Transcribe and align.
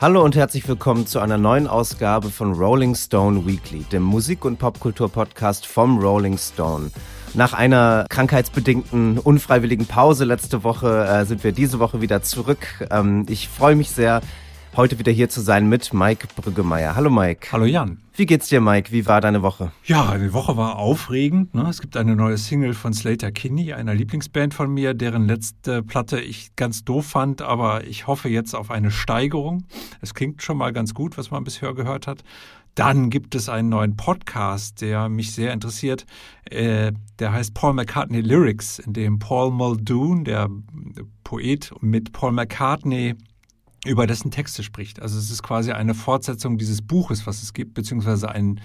Hallo 0.00 0.24
und 0.24 0.34
herzlich 0.34 0.66
willkommen 0.66 1.06
zu 1.06 1.20
einer 1.20 1.36
neuen 1.36 1.66
Ausgabe 1.66 2.30
von 2.30 2.54
Rolling 2.54 2.94
Stone 2.94 3.46
Weekly, 3.46 3.80
dem 3.92 4.02
Musik- 4.02 4.46
und 4.46 4.58
Popkultur-Podcast 4.58 5.66
vom 5.66 5.98
Rolling 5.98 6.38
Stone. 6.38 6.90
Nach 7.34 7.52
einer 7.52 8.06
krankheitsbedingten, 8.08 9.18
unfreiwilligen 9.18 9.84
Pause 9.84 10.24
letzte 10.24 10.64
Woche 10.64 11.04
äh, 11.04 11.26
sind 11.26 11.44
wir 11.44 11.52
diese 11.52 11.80
Woche 11.80 12.00
wieder 12.00 12.22
zurück. 12.22 12.88
Ähm, 12.90 13.26
ich 13.28 13.50
freue 13.50 13.76
mich 13.76 13.90
sehr, 13.90 14.22
heute 14.76 14.98
wieder 14.98 15.12
hier 15.12 15.28
zu 15.28 15.40
sein 15.40 15.68
mit 15.68 15.92
Mike 15.92 16.28
Brüggemeier. 16.36 16.94
Hallo 16.94 17.10
Mike. 17.10 17.48
Hallo 17.52 17.64
Jan. 17.64 17.98
Wie 18.14 18.26
geht's 18.26 18.48
dir, 18.48 18.60
Mike? 18.60 18.92
Wie 18.92 19.06
war 19.06 19.20
deine 19.20 19.42
Woche? 19.42 19.72
Ja, 19.84 20.16
die 20.16 20.32
Woche 20.32 20.56
war 20.56 20.76
aufregend. 20.76 21.54
Ne? 21.54 21.66
Es 21.68 21.80
gibt 21.80 21.96
eine 21.96 22.14
neue 22.14 22.38
Single 22.38 22.74
von 22.74 22.92
Slater 22.92 23.32
Kinney, 23.32 23.72
einer 23.72 23.94
Lieblingsband 23.94 24.54
von 24.54 24.72
mir, 24.72 24.94
deren 24.94 25.26
letzte 25.26 25.82
Platte 25.82 26.20
ich 26.20 26.54
ganz 26.56 26.84
doof 26.84 27.06
fand, 27.06 27.42
aber 27.42 27.84
ich 27.86 28.06
hoffe 28.06 28.28
jetzt 28.28 28.54
auf 28.54 28.70
eine 28.70 28.90
Steigerung. 28.90 29.64
Es 30.00 30.14
klingt 30.14 30.42
schon 30.42 30.58
mal 30.58 30.72
ganz 30.72 30.94
gut, 30.94 31.18
was 31.18 31.30
man 31.30 31.44
bisher 31.44 31.74
gehört 31.74 32.06
hat. 32.06 32.22
Dann 32.74 33.10
gibt 33.10 33.34
es 33.34 33.48
einen 33.48 33.68
neuen 33.68 33.96
Podcast, 33.96 34.80
der 34.80 35.08
mich 35.08 35.32
sehr 35.32 35.52
interessiert. 35.52 36.06
Äh, 36.48 36.92
der 37.18 37.32
heißt 37.32 37.54
Paul 37.54 37.74
McCartney 37.74 38.20
Lyrics, 38.20 38.78
in 38.78 38.92
dem 38.92 39.18
Paul 39.18 39.50
Muldoon, 39.50 40.24
der 40.24 40.48
Poet, 41.24 41.72
mit 41.80 42.12
Paul 42.12 42.32
McCartney 42.32 43.16
über 43.86 44.06
dessen 44.06 44.30
Texte 44.30 44.62
spricht. 44.62 45.00
Also 45.00 45.18
es 45.18 45.30
ist 45.30 45.42
quasi 45.42 45.72
eine 45.72 45.94
Fortsetzung 45.94 46.58
dieses 46.58 46.82
Buches, 46.82 47.26
was 47.26 47.42
es 47.42 47.52
gibt, 47.52 47.74
beziehungsweise 47.74 48.30
ein, 48.30 48.60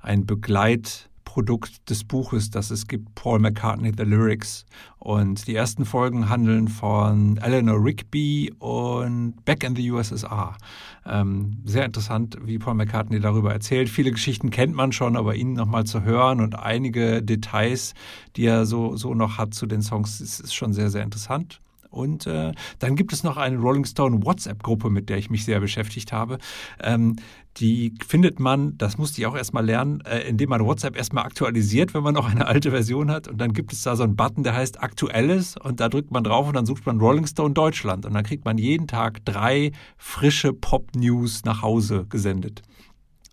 ein 0.00 0.24
Begleitprodukt 0.24 1.90
des 1.90 2.04
Buches, 2.04 2.50
das 2.50 2.70
es 2.70 2.86
gibt, 2.86 3.14
Paul 3.14 3.40
McCartney, 3.40 3.92
The 3.94 4.04
Lyrics. 4.04 4.64
Und 4.98 5.46
die 5.48 5.54
ersten 5.54 5.84
Folgen 5.84 6.30
handeln 6.30 6.68
von 6.68 7.36
Eleanor 7.36 7.84
Rigby 7.84 8.54
und 8.58 9.44
Back 9.44 9.64
in 9.64 9.76
the 9.76 9.90
USSR. 9.90 10.56
Ähm, 11.04 11.58
sehr 11.66 11.84
interessant, 11.84 12.38
wie 12.42 12.58
Paul 12.58 12.72
McCartney 12.74 13.20
darüber 13.20 13.52
erzählt. 13.52 13.90
Viele 13.90 14.12
Geschichten 14.12 14.48
kennt 14.48 14.74
man 14.74 14.92
schon, 14.92 15.14
aber 15.18 15.34
ihn 15.34 15.52
nochmal 15.52 15.84
zu 15.84 16.04
hören 16.04 16.40
und 16.40 16.54
einige 16.54 17.22
Details, 17.22 17.92
die 18.36 18.46
er 18.46 18.64
so, 18.64 18.96
so 18.96 19.12
noch 19.12 19.36
hat 19.36 19.52
zu 19.52 19.66
den 19.66 19.82
Songs, 19.82 20.22
ist, 20.22 20.40
ist 20.40 20.54
schon 20.54 20.72
sehr, 20.72 20.88
sehr 20.88 21.02
interessant. 21.02 21.60
Und 21.94 22.26
äh, 22.26 22.52
dann 22.80 22.96
gibt 22.96 23.12
es 23.12 23.22
noch 23.22 23.36
eine 23.36 23.56
Rolling 23.56 23.84
Stone 23.84 24.24
WhatsApp-Gruppe, 24.24 24.90
mit 24.90 25.08
der 25.08 25.18
ich 25.18 25.30
mich 25.30 25.44
sehr 25.44 25.60
beschäftigt 25.60 26.12
habe. 26.12 26.38
Ähm, 26.82 27.16
die 27.58 27.94
findet 28.04 28.40
man, 28.40 28.76
das 28.78 28.98
musste 28.98 29.20
ich 29.20 29.26
auch 29.26 29.36
erstmal 29.36 29.64
lernen, 29.64 30.00
äh, 30.00 30.28
indem 30.28 30.50
man 30.50 30.64
WhatsApp 30.64 30.96
erstmal 30.96 31.24
aktualisiert, 31.24 31.94
wenn 31.94 32.02
man 32.02 32.12
noch 32.12 32.28
eine 32.28 32.46
alte 32.46 32.72
Version 32.72 33.12
hat. 33.12 33.28
Und 33.28 33.38
dann 33.38 33.52
gibt 33.52 33.72
es 33.72 33.82
da 33.82 33.94
so 33.94 34.02
einen 34.02 34.16
Button, 34.16 34.42
der 34.42 34.56
heißt 34.56 34.82
Aktuelles. 34.82 35.56
Und 35.56 35.78
da 35.78 35.88
drückt 35.88 36.10
man 36.10 36.24
drauf 36.24 36.48
und 36.48 36.54
dann 36.54 36.66
sucht 36.66 36.84
man 36.84 36.98
Rolling 36.98 37.28
Stone 37.28 37.54
Deutschland. 37.54 38.06
Und 38.06 38.14
dann 38.14 38.24
kriegt 38.24 38.44
man 38.44 38.58
jeden 38.58 38.88
Tag 38.88 39.24
drei 39.24 39.70
frische 39.96 40.52
Pop-News 40.52 41.44
nach 41.44 41.62
Hause 41.62 42.06
gesendet. 42.08 42.62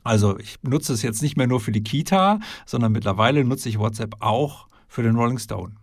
Also 0.04 0.38
ich 0.38 0.58
nutze 0.62 0.94
es 0.94 1.02
jetzt 1.02 1.24
nicht 1.24 1.36
mehr 1.36 1.48
nur 1.48 1.60
für 1.60 1.72
die 1.72 1.84
Kita, 1.84 2.40
sondern 2.68 2.92
mittlerweile 2.92 3.44
nutze 3.44 3.70
ich 3.70 3.80
WhatsApp 3.80 4.16
auch 4.20 4.68
für 4.88 5.02
den 5.02 5.16
Rolling 5.16 5.40
Stone. 5.40 5.74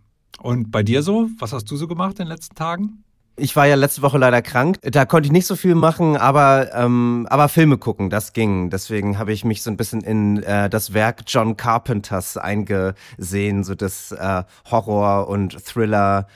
Und 0.41 0.71
bei 0.71 0.83
dir 0.83 1.03
so? 1.03 1.29
Was 1.39 1.53
hast 1.53 1.71
du 1.71 1.77
so 1.77 1.89
gemacht 1.89 2.19
in 2.19 2.27
den 2.27 2.29
letzten 2.29 2.55
Tagen? 2.55 3.05
Ich 3.41 3.55
war 3.55 3.67
ja 3.67 3.77
letzte 3.77 4.03
Woche 4.03 4.19
leider 4.19 4.43
krank. 4.43 4.79
Da 4.83 5.05
konnte 5.05 5.27
ich 5.27 5.33
nicht 5.33 5.47
so 5.47 5.55
viel 5.55 5.77
machen, 5.77 6.17
aber, 6.17 6.75
ähm, 6.75 7.27
aber 7.31 7.49
Filme 7.49 7.79
gucken, 7.79 8.11
das 8.11 8.33
ging. 8.33 8.69
Deswegen 8.69 9.17
habe 9.19 9.33
ich 9.33 9.45
mich 9.45 9.63
so 9.63 9.71
ein 9.71 9.77
bisschen 9.77 10.01
in 10.01 10.43
äh, 10.43 10.69
das 10.69 10.93
Werk 10.93 11.23
John 11.27 11.57
Carpenters 11.57 12.37
eingesehen, 12.37 13.63
so 13.63 13.77
das 13.77 14.11
äh, 14.11 14.43
Horror 14.69 15.29
und 15.29 15.65
Thriller 15.65 16.27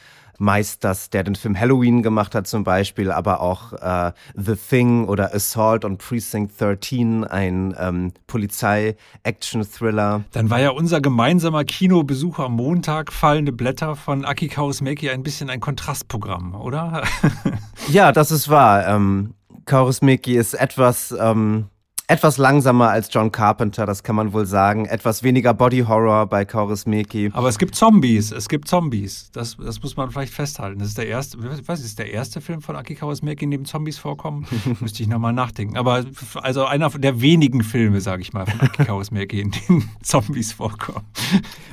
Meisters, 0.43 1.09
der 1.09 1.23
den 1.23 1.37
Film 1.37 1.59
Halloween 1.59 2.03
gemacht 2.03 2.35
hat 2.35 2.47
zum 2.47 2.65
Beispiel, 2.65 3.11
aber 3.13 3.41
auch 3.41 3.73
äh, 3.75 4.13
The 4.35 4.57
Thing 4.57 5.07
oder 5.07 5.33
Assault 5.35 5.85
on 5.85 5.97
Precinct 5.99 6.61
13, 6.61 7.25
ein 7.25 7.75
ähm, 7.79 8.13
Polizei-Action-Thriller. 8.27 10.25
Dann 10.33 10.51
war 10.51 10.61
ja 10.61 10.71
unser 10.71 11.01
gemeinsamer 11.01 11.65
Kinobesuch 11.65 12.41
am 12.41 12.55
Montag 12.57 13.13
Fallende 13.13 13.53
Blätter 13.53 13.95
von 13.95 14.25
Aki 14.25 14.49
Kaurismäki 14.49 15.11
ein 15.11 15.23
bisschen 15.23 15.49
ein 15.49 15.61
Kontrastprogramm, 15.61 16.57
oder? 16.57 17.05
ja, 17.89 18.11
das 18.11 18.33
ist 18.33 18.49
wahr. 18.49 18.87
Ähm, 18.89 19.35
Kaurismäki 19.65 20.35
ist 20.37 20.55
etwas... 20.55 21.15
Ähm, 21.19 21.67
etwas 22.13 22.37
langsamer 22.37 22.91
als 22.91 23.09
John 23.11 23.33
Carpenter, 23.33 23.87
das 23.87 24.03
kann 24.03 24.15
man 24.15 24.35
wohl 24.35 24.45
sagen. 24.45 24.85
Etwas 24.85 25.23
weniger 25.23 25.55
Body 25.55 25.79
Horror 25.89 26.27
bei 26.27 26.45
Kaurismäki. 26.45 27.31
Aber 27.33 27.49
es 27.49 27.59
gibt 27.59 27.75
Zombies, 27.75 28.33
es 28.33 28.51
gibt 28.51 28.69
Zombies. 28.69 29.31
Das, 29.33 29.57
das 29.57 29.83
muss 29.83 29.97
man 29.97 30.11
vielleicht 30.11 30.35
festhalten. 30.35 30.79
Das 30.79 30.89
ist 30.89 30.99
der 30.99 31.07
erste, 31.07 31.39
was 31.67 31.81
ist 31.81 31.99
der 31.99 32.13
erste 32.13 32.43
Film 32.43 32.61
von 32.61 32.77
Aki 32.77 32.97
Kaurismäki, 32.97 33.47
in 33.47 33.51
dem 33.51 33.65
Zombies 33.65 33.97
vorkommen? 33.99 34.47
Müsste 34.81 35.03
ich 35.03 35.09
nochmal 35.09 35.33
nachdenken. 35.33 35.79
Aber 35.79 36.05
also 36.35 36.67
einer 36.67 36.91
der 36.91 37.23
wenigen 37.23 37.63
Filme, 37.63 38.03
sage 38.03 38.21
ich 38.21 38.35
mal, 38.35 38.45
von 38.45 38.61
Aki 38.61 38.85
Kaurismäki, 38.87 39.41
in 39.41 39.53
denen 39.53 39.91
Zombies 40.03 40.53
vorkommen. 40.53 41.07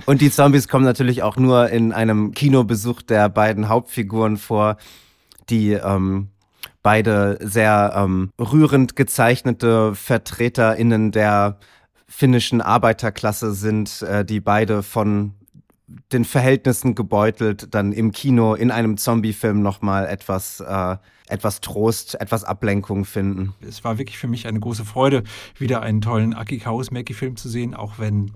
Und 0.06 0.22
die 0.22 0.32
Zombies 0.32 0.70
kommen 0.70 0.86
natürlich 0.86 1.22
auch 1.22 1.36
nur 1.36 1.70
in 1.70 1.92
einem 1.92 2.32
Kinobesuch 2.32 3.02
der 3.02 3.28
beiden 3.28 3.68
Hauptfiguren 3.68 4.38
vor, 4.38 4.78
die 5.50 5.74
ähm, 5.74 6.30
beide 6.90 7.38
sehr 7.40 7.94
ähm, 7.96 8.32
rührend 8.40 8.96
gezeichnete 8.96 9.94
VertreterInnen 9.94 11.12
der 11.12 11.60
finnischen 12.08 12.62
Arbeiterklasse 12.62 13.54
sind, 13.54 14.02
äh, 14.02 14.26
die 14.26 14.40
beide 14.40 14.82
von 14.82 15.36
den 16.12 16.26
Verhältnissen 16.26 16.96
gebeutelt 16.96 17.76
dann 17.76 17.94
im 17.94 18.12
Kino 18.12 18.56
in 18.56 18.72
einem 18.72 18.98
Zombie-Film 18.98 19.62
nochmal 19.62 20.08
etwas, 20.08 20.62
äh, 20.62 20.98
etwas 21.28 21.62
Trost, 21.62 22.20
etwas 22.20 22.44
Ablenkung 22.44 23.06
finden. 23.06 23.54
Es 23.62 23.84
war 23.84 24.00
wirklich 24.00 24.18
für 24.18 24.28
mich 24.28 24.48
eine 24.48 24.60
große 24.60 24.84
Freude, 24.84 25.22
wieder 25.60 25.84
einen 25.84 26.02
tollen 26.02 26.34
Aki 26.34 26.58
Kaurismäki-Film 26.58 27.36
zu 27.36 27.50
sehen, 27.50 27.76
auch 27.76 28.00
wenn 28.00 28.32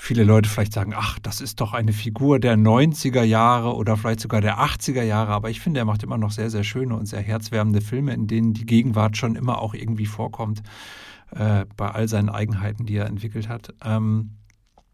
viele 0.00 0.22
Leute 0.22 0.48
vielleicht 0.48 0.72
sagen, 0.72 0.94
ach, 0.96 1.18
das 1.18 1.40
ist 1.40 1.60
doch 1.60 1.72
eine 1.72 1.92
Figur 1.92 2.38
der 2.38 2.56
90er 2.56 3.24
Jahre 3.24 3.74
oder 3.74 3.96
vielleicht 3.96 4.20
sogar 4.20 4.40
der 4.40 4.58
80er 4.60 5.02
Jahre, 5.02 5.32
aber 5.32 5.50
ich 5.50 5.60
finde, 5.60 5.80
er 5.80 5.84
macht 5.84 6.04
immer 6.04 6.16
noch 6.16 6.30
sehr, 6.30 6.50
sehr 6.50 6.62
schöne 6.62 6.94
und 6.94 7.06
sehr 7.06 7.20
herzwärmende 7.20 7.80
Filme, 7.80 8.14
in 8.14 8.28
denen 8.28 8.54
die 8.54 8.64
Gegenwart 8.64 9.16
schon 9.16 9.34
immer 9.34 9.60
auch 9.60 9.74
irgendwie 9.74 10.06
vorkommt, 10.06 10.62
äh, 11.32 11.66
bei 11.76 11.90
all 11.90 12.06
seinen 12.06 12.28
Eigenheiten, 12.28 12.86
die 12.86 12.94
er 12.94 13.06
entwickelt 13.06 13.48
hat. 13.48 13.74
Ähm, 13.84 14.36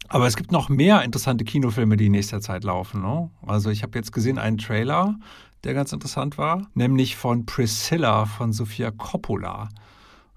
aber 0.07 0.25
es 0.25 0.35
gibt 0.35 0.51
noch 0.51 0.69
mehr 0.69 1.03
interessante 1.03 1.45
Kinofilme, 1.45 1.97
die 1.97 2.07
in 2.07 2.11
nächster 2.11 2.41
Zeit 2.41 2.63
laufen. 2.63 3.01
Ne? 3.01 3.29
Also 3.45 3.69
ich 3.69 3.83
habe 3.83 3.97
jetzt 3.97 4.11
gesehen 4.11 4.39
einen 4.39 4.57
Trailer, 4.57 5.19
der 5.63 5.75
ganz 5.75 5.93
interessant 5.93 6.39
war, 6.39 6.67
nämlich 6.73 7.15
von 7.15 7.45
Priscilla 7.45 8.25
von 8.25 8.53
Sofia 8.53 8.89
Coppola. 8.89 9.69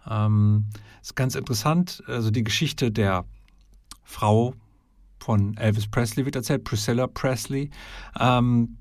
Ähm, 0.08 0.66
ist 1.00 1.16
ganz 1.16 1.36
interessant, 1.36 2.02
also 2.06 2.30
die 2.30 2.44
Geschichte 2.44 2.92
der 2.92 3.24
Frau 4.08 4.54
von 5.20 5.54
Elvis 5.58 5.86
Presley 5.86 6.24
wird 6.24 6.34
erzählt, 6.34 6.64
Priscilla 6.64 7.06
Presley, 7.06 7.70
ähm, 8.18 8.78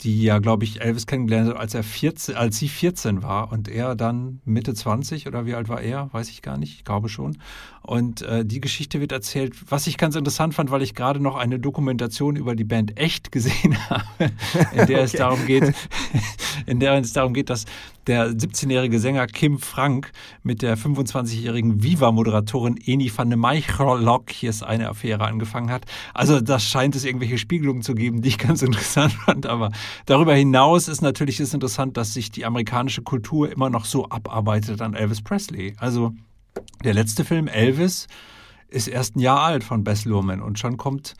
die 0.00 0.22
ja, 0.22 0.38
glaube 0.38 0.64
ich, 0.64 0.80
Elvis 0.80 1.06
kennengelernt 1.06 1.50
hat, 1.50 1.58
als 1.58 1.74
er 1.74 1.82
14, 1.82 2.34
als 2.36 2.56
sie 2.56 2.68
14 2.68 3.22
war 3.22 3.52
und 3.52 3.68
er 3.68 3.94
dann 3.94 4.40
Mitte 4.46 4.72
20 4.72 5.26
oder 5.26 5.44
wie 5.44 5.54
alt 5.54 5.68
war 5.68 5.82
er? 5.82 6.10
Weiß 6.12 6.30
ich 6.30 6.40
gar 6.40 6.56
nicht, 6.56 6.72
ich 6.72 6.84
glaube 6.84 7.10
schon. 7.10 7.36
Und 7.82 8.22
äh, 8.22 8.46
die 8.46 8.62
Geschichte 8.62 8.98
wird 9.00 9.12
erzählt, 9.12 9.70
was 9.70 9.86
ich 9.86 9.98
ganz 9.98 10.16
interessant 10.16 10.54
fand, 10.54 10.70
weil 10.70 10.82
ich 10.82 10.94
gerade 10.94 11.20
noch 11.20 11.36
eine 11.36 11.58
Dokumentation 11.58 12.36
über 12.36 12.56
die 12.56 12.64
Band 12.64 12.98
Echt 12.98 13.30
gesehen 13.30 13.76
habe, 13.90 14.32
in 14.72 14.86
der 14.86 14.86
okay. 14.86 15.00
es 15.00 15.12
darum 15.12 15.44
geht, 15.46 15.74
in 16.64 16.80
der 16.80 16.94
es 16.94 17.12
darum 17.12 17.34
geht, 17.34 17.50
dass 17.50 17.66
der 18.06 18.30
17-jährige 18.30 19.00
Sänger 19.00 19.26
Kim 19.26 19.58
Frank 19.58 20.12
mit 20.42 20.62
der 20.62 20.78
25-jährigen 20.78 21.82
Viva-Moderatorin 21.82 22.76
Eni 22.84 23.10
van 23.14 23.30
de 23.30 23.36
Meichelok 23.36 24.30
hier 24.30 24.54
eine 24.62 24.88
Affäre 24.88 25.24
angefangen 25.24 25.70
hat. 25.70 25.84
Also 26.14 26.40
das 26.40 26.64
scheint 26.64 26.94
es 26.94 27.04
irgendwelche 27.04 27.38
Spiegelungen 27.38 27.82
zu 27.82 27.94
geben, 27.94 28.22
die 28.22 28.28
ich 28.28 28.38
ganz 28.38 28.62
interessant 28.66 29.12
fand. 29.12 29.46
Aber 29.46 29.70
darüber 30.06 30.34
hinaus 30.34 30.88
ist 30.88 31.02
natürlich 31.02 31.40
ist 31.40 31.54
interessant, 31.54 31.96
dass 31.96 32.14
sich 32.14 32.30
die 32.30 32.44
amerikanische 32.44 33.02
Kultur 33.02 33.50
immer 33.50 33.70
noch 33.70 33.84
so 33.84 34.08
abarbeitet 34.08 34.80
an 34.82 34.94
Elvis 34.94 35.22
Presley. 35.22 35.74
Also 35.78 36.12
der 36.84 36.94
letzte 36.94 37.24
Film, 37.24 37.48
Elvis, 37.48 38.06
ist 38.68 38.88
erst 38.88 39.16
ein 39.16 39.20
Jahr 39.20 39.40
alt 39.40 39.64
von 39.64 39.84
Bess 39.84 40.04
Luhrmann 40.04 40.42
und 40.42 40.58
schon 40.58 40.76
kommt, 40.76 41.14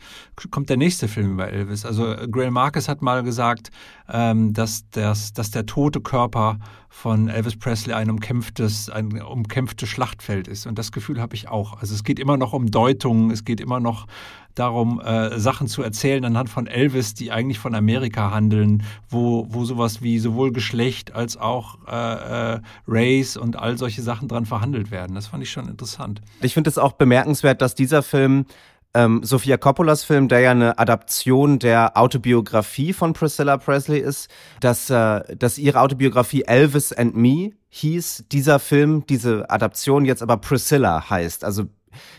kommt 0.51 0.69
der 0.69 0.77
nächste 0.77 1.07
Film 1.07 1.33
über 1.33 1.49
Elvis. 1.49 1.85
Also 1.85 2.15
Grail 2.29 2.51
Marcus 2.51 2.89
hat 2.89 3.01
mal 3.01 3.23
gesagt, 3.23 3.69
ähm, 4.09 4.53
dass, 4.53 4.89
das, 4.91 5.33
dass 5.33 5.51
der 5.51 5.65
tote 5.65 6.01
Körper 6.01 6.59
von 6.89 7.29
Elvis 7.29 7.57
Presley 7.57 7.93
ein 7.93 8.09
umkämpftes, 8.09 8.89
ein 8.89 9.21
umkämpftes 9.21 9.87
Schlachtfeld 9.89 10.47
ist. 10.47 10.65
Und 10.65 10.77
das 10.77 10.91
Gefühl 10.91 11.21
habe 11.21 11.35
ich 11.35 11.47
auch. 11.47 11.79
Also 11.79 11.93
es 11.93 12.03
geht 12.03 12.19
immer 12.19 12.37
noch 12.37 12.53
um 12.53 12.71
Deutungen, 12.71 13.31
es 13.31 13.45
geht 13.45 13.61
immer 13.61 13.79
noch 13.79 14.07
darum, 14.59 14.99
äh, 14.99 15.39
Sachen 15.39 15.67
zu 15.67 15.81
erzählen 15.81 16.23
anhand 16.25 16.49
von 16.49 16.67
Elvis, 16.67 17.13
die 17.13 17.31
eigentlich 17.31 17.59
von 17.59 17.75
Amerika 17.75 18.31
handeln, 18.31 18.83
wo, 19.09 19.47
wo 19.49 19.65
sowas 19.65 20.01
wie 20.01 20.19
sowohl 20.19 20.51
Geschlecht 20.51 21.13
als 21.13 21.37
auch 21.37 21.77
äh, 21.87 22.55
äh, 22.55 22.59
Race 22.87 23.37
und 23.37 23.57
all 23.57 23.77
solche 23.77 24.01
Sachen 24.01 24.27
dran 24.27 24.45
verhandelt 24.45 24.91
werden. 24.91 25.15
Das 25.15 25.27
fand 25.27 25.43
ich 25.43 25.49
schon 25.49 25.67
interessant. 25.67 26.21
Ich 26.41 26.53
finde 26.53 26.69
es 26.69 26.77
auch 26.77 26.93
bemerkenswert, 26.93 27.61
dass 27.61 27.75
dieser 27.75 28.03
Film 28.03 28.45
ähm, 28.93 29.21
Sofia 29.23 29.57
Coppolas 29.57 30.03
Film, 30.03 30.27
der 30.27 30.39
ja 30.39 30.51
eine 30.51 30.79
Adaption 30.79 31.59
der 31.59 31.97
Autobiografie 31.97 32.93
von 32.93 33.13
Priscilla 33.13 33.57
Presley 33.57 33.99
ist, 33.99 34.29
dass, 34.59 34.89
äh, 34.89 35.35
dass 35.35 35.57
ihre 35.57 35.81
Autobiografie 35.81 36.43
Elvis 36.43 36.93
and 36.93 37.15
Me 37.15 37.51
hieß, 37.69 38.25
dieser 38.31 38.59
Film, 38.59 39.05
diese 39.07 39.49
Adaption 39.49 40.05
jetzt 40.05 40.23
aber 40.23 40.37
Priscilla 40.37 41.09
heißt. 41.09 41.43
Also 41.43 41.65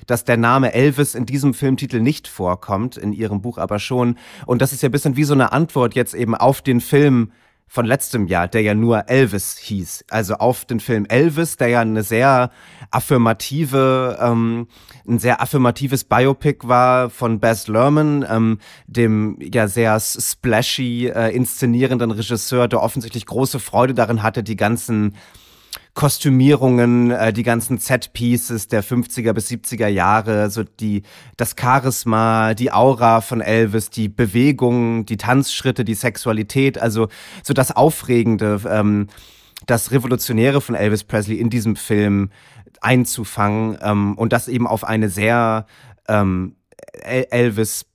dass 0.06 0.24
der 0.24 0.36
Name 0.36 0.72
Elvis 0.72 1.14
in 1.14 1.26
diesem 1.26 1.54
Filmtitel 1.54 2.00
nicht 2.00 2.28
vorkommt, 2.28 2.96
in 2.96 3.12
ihrem 3.12 3.40
Buch 3.40 3.58
aber 3.58 3.78
schon. 3.78 4.16
Und 4.46 4.62
das 4.62 4.72
ist 4.72 4.82
ja 4.82 4.88
ein 4.88 4.92
bisschen 4.92 5.16
wie 5.16 5.24
so 5.24 5.34
eine 5.34 5.52
Antwort 5.52 5.94
jetzt 5.94 6.14
eben 6.14 6.34
auf 6.34 6.62
den 6.62 6.80
Film 6.80 7.32
von 7.68 7.84
letztem 7.84 8.26
Jahr, 8.26 8.48
der 8.48 8.62
ja 8.62 8.74
nur 8.74 9.08
Elvis 9.08 9.58
hieß. 9.58 10.06
Also 10.08 10.36
auf 10.36 10.64
den 10.64 10.80
Film 10.80 11.04
Elvis, 11.04 11.58
der 11.58 11.68
ja 11.68 11.80
eine 11.80 12.02
sehr 12.02 12.50
affirmative, 12.90 14.18
ähm, 14.20 14.68
ein 15.06 15.18
sehr 15.18 15.42
affirmatives 15.42 16.04
Biopic 16.04 16.66
war 16.66 17.10
von 17.10 17.40
Baz 17.40 17.68
Luhrmann, 17.68 18.24
ähm, 18.28 18.58
dem 18.86 19.36
ja 19.40 19.68
sehr 19.68 20.00
splashy 20.00 21.08
äh, 21.08 21.28
inszenierenden 21.34 22.10
Regisseur, 22.10 22.68
der 22.68 22.82
offensichtlich 22.82 23.26
große 23.26 23.60
Freude 23.60 23.92
darin 23.92 24.22
hatte, 24.22 24.42
die 24.42 24.56
ganzen 24.56 25.14
Kostümierungen, 25.94 27.10
äh, 27.10 27.32
die 27.32 27.42
ganzen 27.42 27.78
Set-Pieces 27.78 28.68
der 28.68 28.84
50er 28.84 29.32
bis 29.32 29.48
70er 29.48 29.88
Jahre, 29.88 30.50
so 30.50 30.62
die, 30.62 31.02
das 31.36 31.56
Charisma, 31.58 32.54
die 32.54 32.72
Aura 32.72 33.20
von 33.20 33.40
Elvis, 33.40 33.90
die 33.90 34.08
Bewegung, 34.08 35.06
die 35.06 35.16
Tanzschritte, 35.16 35.84
die 35.84 35.94
Sexualität, 35.94 36.78
also 36.78 37.08
so 37.42 37.54
das 37.54 37.74
Aufregende, 37.74 38.60
ähm, 38.68 39.08
das 39.66 39.90
Revolutionäre 39.90 40.60
von 40.60 40.74
Elvis 40.74 41.04
Presley 41.04 41.38
in 41.38 41.50
diesem 41.50 41.74
Film 41.74 42.30
einzufangen 42.80 43.76
ähm, 43.82 44.16
und 44.16 44.32
das 44.32 44.48
eben 44.48 44.66
auf 44.66 44.84
eine 44.84 45.08
sehr 45.08 45.66
ähm, 46.06 46.54
Elvis 47.02 47.86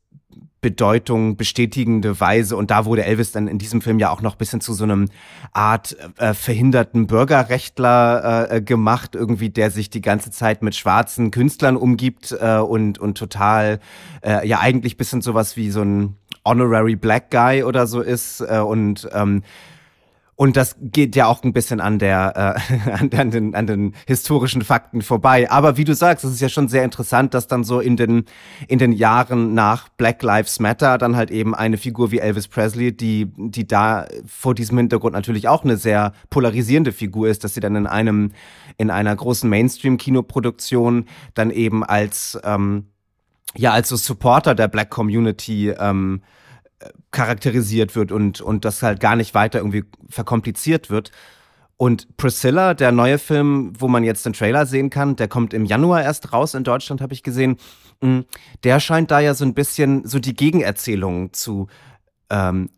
Bedeutung 0.63 1.37
bestätigende 1.37 2.19
Weise. 2.19 2.57
Und 2.57 2.71
da 2.71 2.85
wurde 2.85 3.05
Elvis 3.05 3.31
dann 3.31 3.47
in 3.47 3.59
diesem 3.59 3.81
Film 3.81 3.99
ja 3.99 4.09
auch 4.09 4.23
noch 4.23 4.33
bisschen 4.33 4.61
zu 4.61 4.73
so 4.73 4.85
einem 4.85 5.09
Art 5.51 5.95
äh, 6.17 6.33
verhinderten 6.33 7.05
Bürgerrechtler 7.05 8.49
äh, 8.49 8.61
gemacht, 8.61 9.13
irgendwie, 9.13 9.51
der 9.51 9.69
sich 9.69 9.91
die 9.91 10.01
ganze 10.01 10.31
Zeit 10.31 10.63
mit 10.63 10.73
schwarzen 10.73 11.29
Künstlern 11.29 11.77
umgibt 11.77 12.35
äh, 12.39 12.57
und, 12.57 12.97
und 12.97 13.15
total 13.15 13.79
äh, 14.23 14.47
ja 14.47 14.59
eigentlich 14.59 14.97
bisschen 14.97 15.21
sowas 15.21 15.55
wie 15.55 15.69
so 15.69 15.83
ein 15.83 16.15
Honorary 16.45 16.95
Black 16.95 17.29
Guy 17.29 17.63
oder 17.63 17.85
so 17.85 18.01
ist. 18.01 18.41
Äh, 18.41 18.59
und 18.59 19.07
ähm, 19.13 19.43
und 20.35 20.57
das 20.57 20.75
geht 20.79 21.15
ja 21.15 21.27
auch 21.27 21.43
ein 21.43 21.53
bisschen 21.53 21.79
an 21.79 21.99
der 21.99 22.57
äh, 22.89 23.15
an, 23.17 23.31
den, 23.31 23.55
an 23.55 23.67
den 23.67 23.95
historischen 24.07 24.63
Fakten 24.63 25.01
vorbei. 25.01 25.49
Aber 25.51 25.77
wie 25.77 25.83
du 25.83 25.93
sagst, 25.93 26.25
es 26.25 26.33
ist 26.33 26.41
ja 26.41 26.49
schon 26.49 26.67
sehr 26.67 26.83
interessant, 26.83 27.33
dass 27.33 27.47
dann 27.47 27.63
so 27.63 27.79
in 27.79 27.97
den 27.97 28.25
in 28.67 28.79
den 28.79 28.91
Jahren 28.91 29.53
nach 29.53 29.89
Black 29.89 30.23
Lives 30.23 30.59
Matter 30.59 30.97
dann 30.97 31.15
halt 31.15 31.29
eben 31.29 31.53
eine 31.53 31.77
Figur 31.77 32.11
wie 32.11 32.19
Elvis 32.19 32.47
Presley, 32.47 32.95
die 32.95 33.31
die 33.37 33.67
da 33.67 34.07
vor 34.25 34.55
diesem 34.55 34.77
Hintergrund 34.77 35.13
natürlich 35.13 35.47
auch 35.47 35.63
eine 35.63 35.77
sehr 35.77 36.13
polarisierende 36.29 36.91
Figur 36.91 37.27
ist, 37.27 37.43
dass 37.43 37.53
sie 37.53 37.59
dann 37.59 37.75
in 37.75 37.87
einem 37.87 38.31
in 38.77 38.89
einer 38.89 39.15
großen 39.15 39.49
Mainstream-Kinoproduktion 39.49 41.05
dann 41.35 41.51
eben 41.51 41.83
als 41.83 42.39
ähm, 42.43 42.87
ja 43.55 43.71
als 43.71 43.89
so 43.89 43.97
Supporter 43.97 44.55
der 44.55 44.67
Black 44.67 44.89
Community 44.89 45.69
ähm, 45.69 46.21
charakterisiert 47.11 47.95
wird 47.95 48.11
und, 48.11 48.41
und 48.41 48.65
das 48.65 48.81
halt 48.83 48.99
gar 48.99 49.15
nicht 49.15 49.33
weiter 49.33 49.59
irgendwie 49.59 49.85
verkompliziert 50.09 50.89
wird. 50.89 51.11
Und 51.77 52.17
Priscilla, 52.17 52.73
der 52.73 52.91
neue 52.91 53.17
Film, 53.17 53.73
wo 53.77 53.87
man 53.87 54.03
jetzt 54.03 54.25
den 54.25 54.33
Trailer 54.33 54.65
sehen 54.65 54.89
kann, 54.89 55.15
der 55.15 55.27
kommt 55.27 55.53
im 55.53 55.65
Januar 55.65 56.03
erst 56.03 56.31
raus 56.31 56.53
in 56.53 56.63
Deutschland, 56.63 57.01
habe 57.01 57.13
ich 57.13 57.23
gesehen. 57.23 57.57
Mm, 58.01 58.19
der 58.63 58.79
scheint 58.79 59.11
da 59.11 59.19
ja 59.19 59.33
so 59.33 59.43
ein 59.43 59.53
bisschen 59.53 60.05
so 60.05 60.19
die 60.19 60.35
Gegenerzählung 60.35 61.33
zu 61.33 61.67
ähm, 62.29 62.69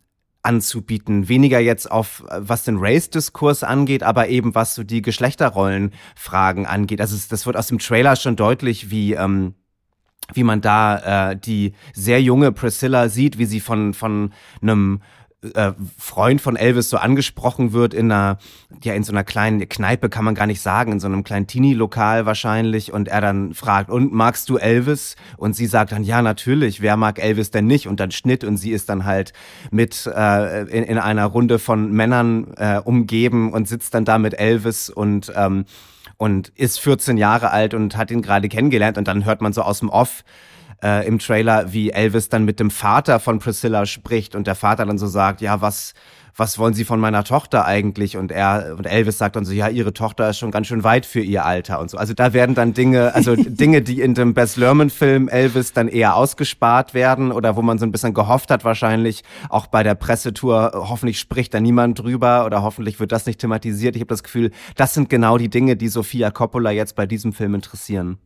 anzubieten. 0.42 1.28
Weniger 1.28 1.58
jetzt 1.60 1.90
auf, 1.90 2.24
was 2.30 2.64
den 2.64 2.78
Race-Diskurs 2.78 3.64
angeht, 3.64 4.02
aber 4.02 4.28
eben 4.28 4.54
was 4.54 4.74
so 4.74 4.84
die 4.84 5.02
Geschlechterrollenfragen 5.02 6.66
angeht. 6.66 7.00
Also 7.00 7.16
das 7.28 7.46
wird 7.46 7.56
aus 7.56 7.66
dem 7.66 7.78
Trailer 7.78 8.16
schon 8.16 8.36
deutlich, 8.36 8.90
wie 8.90 9.14
ähm, 9.14 9.54
wie 10.34 10.44
man 10.44 10.60
da 10.60 11.30
äh, 11.30 11.36
die 11.36 11.72
sehr 11.92 12.20
junge 12.20 12.52
Priscilla 12.52 13.08
sieht, 13.08 13.38
wie 13.38 13.44
sie 13.44 13.60
von, 13.60 13.94
von 13.94 14.32
einem 14.60 15.00
äh, 15.54 15.72
Freund 15.98 16.40
von 16.40 16.56
Elvis 16.56 16.90
so 16.90 16.96
angesprochen 16.96 17.72
wird 17.72 17.94
in 17.94 18.10
einer, 18.10 18.38
ja, 18.82 18.94
in 18.94 19.04
so 19.04 19.12
einer 19.12 19.24
kleinen 19.24 19.68
Kneipe 19.68 20.08
kann 20.08 20.24
man 20.24 20.34
gar 20.34 20.46
nicht 20.46 20.60
sagen, 20.60 20.92
in 20.92 21.00
so 21.00 21.06
einem 21.06 21.24
kleinen 21.24 21.46
Teenie-Lokal 21.46 22.26
wahrscheinlich 22.26 22.92
und 22.92 23.08
er 23.08 23.20
dann 23.20 23.54
fragt, 23.54 23.90
und 23.90 24.12
magst 24.12 24.48
du 24.48 24.56
Elvis? 24.56 25.16
Und 25.36 25.54
sie 25.54 25.66
sagt 25.66 25.92
dann, 25.92 26.04
ja, 26.04 26.22
natürlich, 26.22 26.80
wer 26.80 26.96
mag 26.96 27.18
Elvis 27.18 27.50
denn 27.50 27.66
nicht? 27.66 27.86
Und 27.86 28.00
dann 28.00 28.10
Schnitt 28.10 28.44
und 28.44 28.56
sie 28.56 28.70
ist 28.70 28.88
dann 28.88 29.04
halt 29.04 29.32
mit 29.70 30.06
äh, 30.06 30.62
in, 30.62 30.84
in 30.84 30.98
einer 30.98 31.26
Runde 31.26 31.58
von 31.58 31.92
Männern 31.92 32.54
äh, 32.56 32.80
umgeben 32.82 33.52
und 33.52 33.68
sitzt 33.68 33.94
dann 33.94 34.04
da 34.04 34.18
mit 34.18 34.38
Elvis 34.38 34.90
und 34.90 35.32
ähm, 35.36 35.66
und 36.18 36.48
ist 36.50 36.80
14 36.80 37.16
Jahre 37.16 37.50
alt 37.50 37.74
und 37.74 37.96
hat 37.96 38.10
ihn 38.10 38.22
gerade 38.22 38.48
kennengelernt. 38.48 38.98
Und 38.98 39.08
dann 39.08 39.24
hört 39.24 39.40
man 39.40 39.52
so 39.52 39.62
aus 39.62 39.80
dem 39.80 39.88
Off 39.88 40.24
äh, 40.82 41.06
im 41.06 41.18
Trailer, 41.18 41.72
wie 41.72 41.90
Elvis 41.90 42.28
dann 42.28 42.44
mit 42.44 42.60
dem 42.60 42.70
Vater 42.70 43.20
von 43.20 43.38
Priscilla 43.38 43.86
spricht 43.86 44.34
und 44.34 44.46
der 44.46 44.54
Vater 44.54 44.86
dann 44.86 44.98
so 44.98 45.06
sagt, 45.06 45.40
ja, 45.40 45.60
was 45.60 45.94
was 46.36 46.58
wollen 46.58 46.74
Sie 46.74 46.84
von 46.84 47.00
meiner 47.00 47.24
Tochter 47.24 47.64
eigentlich? 47.64 48.16
Und 48.16 48.30
er 48.30 48.74
und 48.76 48.86
Elvis 48.86 49.18
sagt 49.18 49.36
dann 49.36 49.44
so, 49.44 49.52
ja, 49.52 49.68
Ihre 49.68 49.92
Tochter 49.92 50.28
ist 50.28 50.38
schon 50.38 50.50
ganz 50.50 50.66
schön 50.66 50.84
weit 50.84 51.06
für 51.06 51.20
ihr 51.20 51.44
Alter 51.44 51.80
und 51.80 51.90
so. 51.90 51.96
Also 51.96 52.12
da 52.12 52.32
werden 52.32 52.54
dann 52.54 52.74
Dinge, 52.74 53.14
also 53.14 53.34
Dinge, 53.36 53.80
die 53.82 54.00
in 54.00 54.14
dem 54.14 54.34
Bess 54.34 54.56
Lerman 54.56 54.90
Film 54.90 55.28
Elvis 55.28 55.72
dann 55.72 55.88
eher 55.88 56.14
ausgespart 56.14 56.92
werden 56.92 57.32
oder 57.32 57.56
wo 57.56 57.62
man 57.62 57.78
so 57.78 57.86
ein 57.86 57.92
bisschen 57.92 58.12
gehofft 58.12 58.50
hat 58.50 58.64
wahrscheinlich, 58.64 59.24
auch 59.48 59.66
bei 59.66 59.82
der 59.82 59.94
Pressetour, 59.94 60.72
hoffentlich 60.74 61.18
spricht 61.18 61.54
da 61.54 61.60
niemand 61.60 61.98
drüber 61.98 62.44
oder 62.44 62.62
hoffentlich 62.62 63.00
wird 63.00 63.12
das 63.12 63.26
nicht 63.26 63.40
thematisiert. 63.40 63.96
Ich 63.96 64.02
habe 64.02 64.08
das 64.08 64.22
Gefühl, 64.22 64.50
das 64.76 64.92
sind 64.92 65.08
genau 65.08 65.38
die 65.38 65.48
Dinge, 65.48 65.76
die 65.76 65.88
Sofia 65.88 66.30
Coppola 66.30 66.70
jetzt 66.70 66.96
bei 66.96 67.06
diesem 67.06 67.32
Film 67.32 67.54
interessieren. 67.54 68.18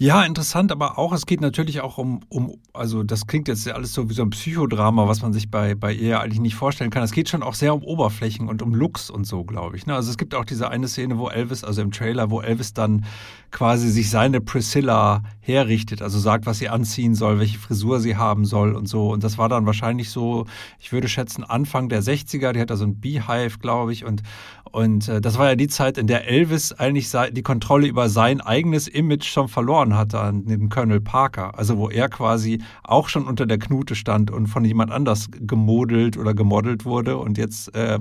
Ja, 0.00 0.22
interessant, 0.22 0.70
aber 0.70 0.96
auch, 0.96 1.12
es 1.12 1.26
geht 1.26 1.40
natürlich 1.40 1.80
auch 1.80 1.98
um, 1.98 2.20
um, 2.28 2.56
also 2.72 3.02
das 3.02 3.26
klingt 3.26 3.48
jetzt 3.48 3.68
alles 3.68 3.92
so 3.92 4.08
wie 4.08 4.14
so 4.14 4.22
ein 4.22 4.30
Psychodrama, 4.30 5.08
was 5.08 5.22
man 5.22 5.32
sich 5.32 5.50
bei, 5.50 5.74
bei 5.74 5.92
ihr 5.92 6.20
eigentlich 6.20 6.38
nicht 6.38 6.54
vorstellen 6.54 6.90
kann. 6.90 7.02
Es 7.02 7.10
geht 7.10 7.28
schon 7.28 7.42
auch 7.42 7.54
sehr 7.54 7.74
um 7.74 7.82
Oberflächen 7.82 8.48
und 8.48 8.62
um 8.62 8.76
Looks 8.76 9.10
und 9.10 9.24
so, 9.24 9.42
glaube 9.42 9.76
ich. 9.76 9.86
Ne? 9.86 9.96
Also 9.96 10.10
es 10.12 10.16
gibt 10.16 10.36
auch 10.36 10.44
diese 10.44 10.68
eine 10.68 10.86
Szene, 10.86 11.18
wo 11.18 11.28
Elvis, 11.28 11.64
also 11.64 11.82
im 11.82 11.90
Trailer, 11.90 12.30
wo 12.30 12.40
Elvis 12.40 12.74
dann 12.74 13.06
quasi 13.50 13.90
sich 13.90 14.08
seine 14.08 14.40
Priscilla 14.40 15.24
herrichtet, 15.48 16.02
also 16.02 16.18
sagt, 16.18 16.46
was 16.46 16.58
sie 16.58 16.68
anziehen 16.68 17.14
soll, 17.14 17.40
welche 17.40 17.58
Frisur 17.58 18.00
sie 18.00 18.16
haben 18.16 18.44
soll 18.44 18.74
und 18.74 18.86
so. 18.86 19.10
Und 19.10 19.24
das 19.24 19.38
war 19.38 19.48
dann 19.48 19.66
wahrscheinlich 19.66 20.10
so, 20.10 20.46
ich 20.78 20.92
würde 20.92 21.08
schätzen, 21.08 21.42
Anfang 21.42 21.88
der 21.88 22.02
60er, 22.02 22.52
die 22.52 22.60
hat 22.60 22.70
da 22.70 22.76
so 22.76 22.84
ein 22.84 23.00
Beehive, 23.00 23.58
glaube 23.58 23.92
ich, 23.92 24.04
und, 24.04 24.22
und 24.70 25.08
äh, 25.08 25.20
das 25.20 25.38
war 25.38 25.48
ja 25.48 25.56
die 25.56 25.68
Zeit, 25.68 25.98
in 25.98 26.06
der 26.06 26.28
Elvis 26.28 26.72
eigentlich 26.72 27.10
die 27.32 27.42
Kontrolle 27.42 27.86
über 27.86 28.08
sein 28.08 28.40
eigenes 28.40 28.86
Image 28.86 29.24
schon 29.24 29.48
verloren 29.48 29.96
hatte 29.96 30.20
an 30.20 30.44
den 30.44 30.68
Colonel 30.68 31.00
Parker. 31.00 31.58
Also 31.58 31.78
wo 31.78 31.88
er 31.88 32.08
quasi 32.08 32.62
auch 32.82 33.08
schon 33.08 33.26
unter 33.26 33.46
der 33.46 33.58
Knute 33.58 33.94
stand 33.94 34.30
und 34.30 34.46
von 34.46 34.64
jemand 34.64 34.90
anders 34.90 35.28
gemodelt 35.32 36.16
oder 36.16 36.34
gemodelt 36.34 36.84
wurde 36.84 37.16
und 37.16 37.38
jetzt 37.38 37.74
äh, 37.74 37.98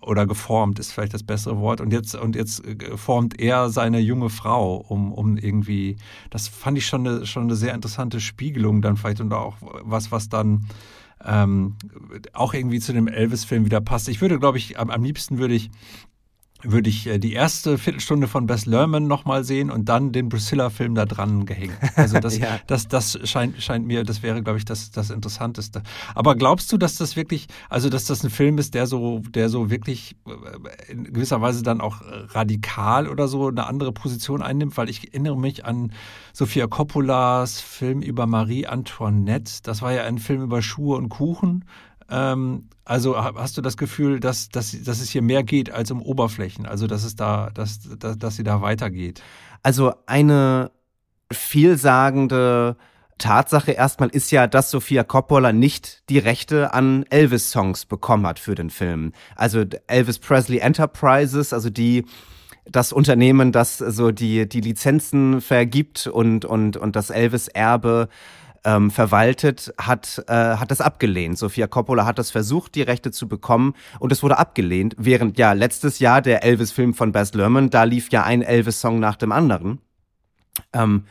oder 0.00 0.26
geformt 0.26 0.78
ist 0.78 0.92
vielleicht 0.92 1.14
das 1.14 1.22
bessere 1.22 1.58
Wort. 1.58 1.80
Und 1.80 1.92
jetzt, 1.92 2.14
und 2.14 2.36
jetzt 2.36 2.64
äh, 2.64 2.96
formt 2.96 3.40
er 3.40 3.70
seine 3.70 4.00
junge 4.00 4.30
Frau, 4.30 4.76
um, 4.76 5.12
um 5.12 5.36
irgendwie, 5.36 5.96
das 6.30 6.48
fand 6.48 6.78
ich 6.78 6.86
schon 6.86 7.06
eine, 7.06 7.26
schon 7.26 7.44
eine 7.44 7.56
sehr 7.56 7.74
interessante 7.74 8.20
Spiegelung 8.20 8.82
dann 8.82 8.96
vielleicht 8.96 9.20
und 9.20 9.32
auch 9.32 9.56
was, 9.60 10.12
was 10.12 10.28
dann 10.28 10.66
ähm, 11.24 11.76
auch 12.32 12.54
irgendwie 12.54 12.80
zu 12.80 12.92
dem 12.92 13.08
Elvis-Film 13.08 13.64
wieder 13.64 13.80
passt. 13.80 14.08
Ich 14.08 14.20
würde, 14.20 14.38
glaube 14.38 14.58
ich, 14.58 14.78
am, 14.78 14.90
am 14.90 15.02
liebsten 15.02 15.38
würde 15.38 15.54
ich 15.54 15.70
würde 16.64 16.90
ich 16.90 17.06
äh, 17.06 17.18
die 17.18 17.32
erste 17.32 17.78
Viertelstunde 17.78 18.28
von 18.28 18.46
Bess 18.46 18.66
Lerman 18.66 19.06
nochmal 19.06 19.44
sehen 19.44 19.70
und 19.70 19.88
dann 19.88 20.12
den 20.12 20.28
Priscilla-Film 20.28 20.94
da 20.94 21.04
dran 21.04 21.46
gehängt. 21.46 21.74
Also 21.96 22.18
das, 22.18 22.38
ja. 22.38 22.58
das, 22.66 22.88
das 22.88 23.18
scheint, 23.24 23.62
scheint 23.62 23.86
mir, 23.86 24.04
das 24.04 24.22
wäre, 24.22 24.42
glaube 24.42 24.58
ich, 24.58 24.64
das, 24.64 24.90
das 24.90 25.10
Interessanteste. 25.10 25.82
Aber 26.14 26.34
glaubst 26.34 26.72
du, 26.72 26.78
dass 26.78 26.96
das 26.96 27.16
wirklich, 27.16 27.46
also 27.68 27.88
dass 27.88 28.04
das 28.04 28.24
ein 28.24 28.30
Film 28.30 28.58
ist, 28.58 28.74
der 28.74 28.86
so, 28.86 29.20
der 29.20 29.48
so 29.48 29.70
wirklich 29.70 30.16
äh, 30.26 30.92
in 30.92 31.04
gewisser 31.04 31.40
Weise 31.40 31.62
dann 31.62 31.80
auch 31.80 32.00
radikal 32.02 33.08
oder 33.08 33.28
so 33.28 33.48
eine 33.48 33.66
andere 33.66 33.92
Position 33.92 34.42
einnimmt? 34.42 34.76
Weil 34.76 34.88
ich 34.88 35.08
erinnere 35.08 35.38
mich 35.38 35.64
an 35.64 35.92
Sofia 36.32 36.66
Coppolas 36.66 37.60
Film 37.60 38.02
über 38.02 38.26
Marie 38.26 38.66
Antoinette. 38.66 39.62
Das 39.62 39.82
war 39.82 39.92
ja 39.92 40.04
ein 40.04 40.18
Film 40.18 40.42
über 40.42 40.62
Schuhe 40.62 40.96
und 40.96 41.08
Kuchen. 41.08 41.64
Ähm, 42.10 42.68
also 42.84 43.16
hast 43.16 43.56
du 43.56 43.62
das 43.62 43.76
Gefühl, 43.76 44.20
dass, 44.20 44.48
dass, 44.50 44.76
dass 44.82 45.00
es 45.00 45.10
hier 45.10 45.22
mehr 45.22 45.42
geht 45.42 45.70
als 45.70 45.90
um 45.90 46.02
Oberflächen, 46.02 46.66
also 46.66 46.86
dass 46.86 47.04
es 47.04 47.16
da, 47.16 47.50
dass, 47.54 47.80
dass, 47.98 48.18
dass 48.18 48.36
sie 48.36 48.44
da 48.44 48.60
weitergeht? 48.60 49.22
Also 49.62 49.94
eine 50.06 50.70
vielsagende 51.32 52.76
Tatsache 53.18 53.72
erstmal 53.72 54.08
ist 54.10 54.30
ja, 54.32 54.46
dass 54.46 54.70
Sofia 54.70 55.04
Coppola 55.04 55.52
nicht 55.52 56.02
die 56.10 56.18
Rechte 56.18 56.74
an 56.74 57.04
Elvis-Songs 57.08 57.86
bekommen 57.86 58.26
hat 58.26 58.38
für 58.38 58.54
den 58.54 58.70
Film. 58.70 59.12
Also 59.36 59.64
Elvis 59.86 60.18
Presley 60.18 60.58
Enterprises, 60.58 61.52
also 61.52 61.70
die 61.70 62.04
das 62.66 62.92
Unternehmen, 62.92 63.52
das 63.52 63.78
so 63.78 64.10
die, 64.10 64.48
die 64.48 64.60
Lizenzen 64.60 65.40
vergibt 65.40 66.06
und, 66.06 66.44
und, 66.44 66.76
und 66.76 66.96
das 66.96 67.10
Elvis-Erbe 67.10 68.08
ähm, 68.64 68.90
verwaltet, 68.90 69.72
hat, 69.78 70.24
äh, 70.28 70.32
hat 70.32 70.70
das 70.70 70.80
abgelehnt. 70.80 71.38
Sofia 71.38 71.66
Coppola 71.66 72.06
hat 72.06 72.18
das 72.18 72.30
versucht, 72.30 72.74
die 72.74 72.82
Rechte 72.82 73.10
zu 73.10 73.28
bekommen 73.28 73.74
und 73.98 74.12
es 74.12 74.22
wurde 74.22 74.38
abgelehnt, 74.38 74.94
während 74.98 75.38
ja 75.38 75.52
letztes 75.52 75.98
Jahr 75.98 76.22
der 76.22 76.42
Elvis-Film 76.44 76.94
von 76.94 77.12
Baz 77.12 77.34
Luhrmann, 77.34 77.70
da 77.70 77.84
lief 77.84 78.10
ja 78.10 78.24
ein 78.24 78.42
Elvis-Song 78.42 78.98
nach 78.98 79.16
dem 79.16 79.32
anderen. 79.32 79.80
Ähm, 80.72 81.04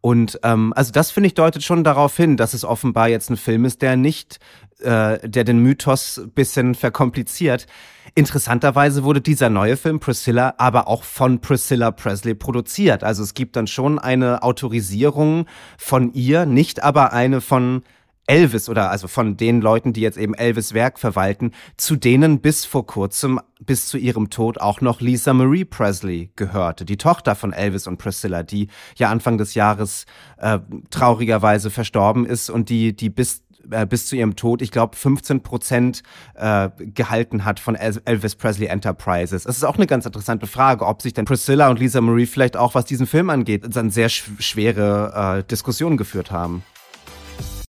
und 0.00 0.38
ähm, 0.42 0.72
also 0.76 0.92
das 0.92 1.10
finde 1.10 1.28
ich 1.28 1.34
deutet 1.34 1.62
schon 1.62 1.84
darauf 1.84 2.16
hin, 2.16 2.36
dass 2.36 2.54
es 2.54 2.64
offenbar 2.64 3.08
jetzt 3.08 3.30
ein 3.30 3.36
Film 3.36 3.64
ist, 3.64 3.82
der 3.82 3.96
nicht, 3.96 4.38
äh, 4.80 5.18
der 5.28 5.44
den 5.44 5.58
Mythos 5.58 6.22
bisschen 6.34 6.74
verkompliziert. 6.74 7.66
Interessanterweise 8.14 9.04
wurde 9.04 9.20
dieser 9.20 9.50
neue 9.50 9.76
Film 9.76 10.00
Priscilla 10.00 10.54
aber 10.58 10.88
auch 10.88 11.04
von 11.04 11.40
Priscilla 11.40 11.90
Presley 11.90 12.34
produziert. 12.34 13.04
Also 13.04 13.22
es 13.22 13.34
gibt 13.34 13.56
dann 13.56 13.66
schon 13.66 13.98
eine 13.98 14.42
Autorisierung 14.42 15.46
von 15.76 16.12
ihr, 16.14 16.46
nicht 16.46 16.82
aber 16.82 17.12
eine 17.12 17.40
von 17.40 17.82
Elvis 18.26 18.68
oder 18.68 18.90
also 18.90 19.08
von 19.08 19.36
den 19.36 19.60
Leuten, 19.60 19.92
die 19.92 20.00
jetzt 20.00 20.18
eben 20.18 20.34
Elvis 20.34 20.74
Werk 20.74 20.98
verwalten, 20.98 21.52
zu 21.76 21.96
denen 21.96 22.40
bis 22.40 22.64
vor 22.64 22.86
kurzem, 22.86 23.40
bis 23.60 23.86
zu 23.86 23.98
ihrem 23.98 24.30
Tod 24.30 24.60
auch 24.60 24.80
noch 24.80 25.00
Lisa 25.00 25.32
Marie 25.32 25.64
Presley 25.64 26.30
gehörte, 26.36 26.84
die 26.84 26.96
Tochter 26.96 27.34
von 27.34 27.52
Elvis 27.52 27.86
und 27.86 27.98
Priscilla, 27.98 28.42
die 28.42 28.68
ja 28.96 29.10
Anfang 29.10 29.38
des 29.38 29.54
Jahres 29.54 30.06
äh, 30.38 30.58
traurigerweise 30.90 31.70
verstorben 31.70 32.26
ist 32.26 32.50
und 32.50 32.68
die, 32.68 32.94
die 32.94 33.10
bis 33.10 33.42
äh, 33.70 33.86
bis 33.86 34.06
zu 34.06 34.16
ihrem 34.16 34.36
Tod, 34.36 34.62
ich 34.62 34.70
glaube, 34.70 34.96
15 34.96 35.42
Prozent 35.42 36.02
äh, 36.34 36.68
gehalten 36.78 37.44
hat 37.44 37.60
von 37.60 37.74
Elvis 37.74 38.34
Presley 38.36 38.66
Enterprises. 38.66 39.44
Es 39.44 39.56
ist 39.56 39.64
auch 39.64 39.76
eine 39.76 39.86
ganz 39.86 40.06
interessante 40.06 40.46
Frage, 40.46 40.86
ob 40.86 41.02
sich 41.02 41.14
denn 41.14 41.24
Priscilla 41.24 41.68
und 41.68 41.78
Lisa 41.78 42.00
Marie 42.00 42.26
vielleicht 42.26 42.56
auch, 42.56 42.74
was 42.74 42.84
diesen 42.84 43.06
Film 43.06 43.30
angeht, 43.30 43.64
dann 43.74 43.90
sehr 43.90 44.08
sch 44.08 44.30
schwere 44.38 45.38
äh, 45.38 45.44
Diskussionen 45.44 45.96
geführt 45.96 46.30
haben. 46.30 46.62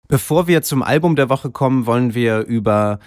Bevor 0.08 0.46
wir 0.46 0.62
zum 0.62 0.82
Album 0.82 1.16
der 1.16 1.28
Woche 1.28 1.50
kommen, 1.50 1.86
wollen 1.86 2.14
wir 2.14 2.40
über 2.40 3.00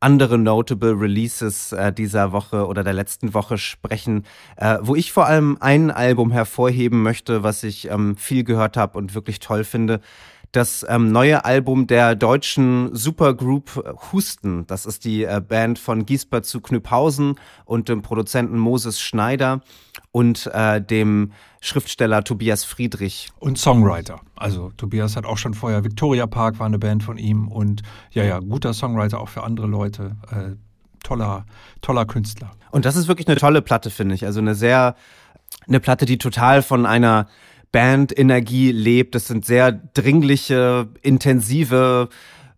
andere 0.00 0.38
notable 0.38 0.98
Releases 0.98 1.72
äh, 1.72 1.92
dieser 1.92 2.32
Woche 2.32 2.66
oder 2.66 2.82
der 2.82 2.92
letzten 2.92 3.34
Woche 3.34 3.58
sprechen, 3.58 4.24
äh, 4.56 4.78
wo 4.80 4.94
ich 4.94 5.12
vor 5.12 5.26
allem 5.26 5.58
ein 5.60 5.90
Album 5.90 6.30
hervorheben 6.30 7.02
möchte, 7.02 7.42
was 7.42 7.62
ich 7.62 7.90
ähm, 7.90 8.16
viel 8.16 8.44
gehört 8.44 8.76
habe 8.76 8.96
und 8.96 9.14
wirklich 9.14 9.38
toll 9.38 9.64
finde 9.64 10.00
das 10.52 10.86
ähm, 10.88 11.12
neue 11.12 11.44
Album 11.44 11.86
der 11.86 12.14
deutschen 12.14 12.94
Supergroup 12.94 13.82
äh, 13.84 13.92
Husten. 14.12 14.66
Das 14.66 14.86
ist 14.86 15.04
die 15.04 15.24
äh, 15.24 15.42
Band 15.46 15.78
von 15.78 16.06
Giesbert 16.06 16.46
zu 16.46 16.60
Knüpphausen 16.60 17.38
und 17.66 17.88
dem 17.88 18.00
Produzenten 18.00 18.58
Moses 18.58 19.00
Schneider 19.00 19.60
und 20.16 20.46
äh, 20.54 20.80
dem 20.80 21.32
Schriftsteller 21.60 22.24
Tobias 22.24 22.64
Friedrich. 22.64 23.28
Und 23.38 23.58
Songwriter. 23.58 24.22
Also 24.34 24.72
Tobias 24.78 25.14
hat 25.14 25.26
auch 25.26 25.36
schon 25.36 25.52
vorher 25.52 25.84
Victoria 25.84 26.26
Park 26.26 26.58
war 26.58 26.64
eine 26.64 26.78
Band 26.78 27.02
von 27.02 27.18
ihm 27.18 27.48
und 27.48 27.82
ja, 28.12 28.24
ja, 28.24 28.38
guter 28.38 28.72
Songwriter 28.72 29.20
auch 29.20 29.28
für 29.28 29.42
andere 29.42 29.66
Leute. 29.66 30.16
Äh, 30.30 30.56
toller, 31.04 31.44
toller 31.82 32.06
Künstler. 32.06 32.52
Und 32.70 32.86
das 32.86 32.96
ist 32.96 33.08
wirklich 33.08 33.28
eine 33.28 33.36
tolle 33.36 33.60
Platte, 33.60 33.90
finde 33.90 34.14
ich. 34.14 34.24
Also 34.24 34.40
eine 34.40 34.54
sehr, 34.54 34.96
eine 35.68 35.80
Platte, 35.80 36.06
die 36.06 36.16
total 36.16 36.62
von 36.62 36.86
einer 36.86 37.28
Band-Energie 37.70 38.72
lebt. 38.72 39.14
Das 39.14 39.26
sind 39.26 39.44
sehr 39.44 39.70
dringliche, 39.70 40.88
intensive, 41.02 42.08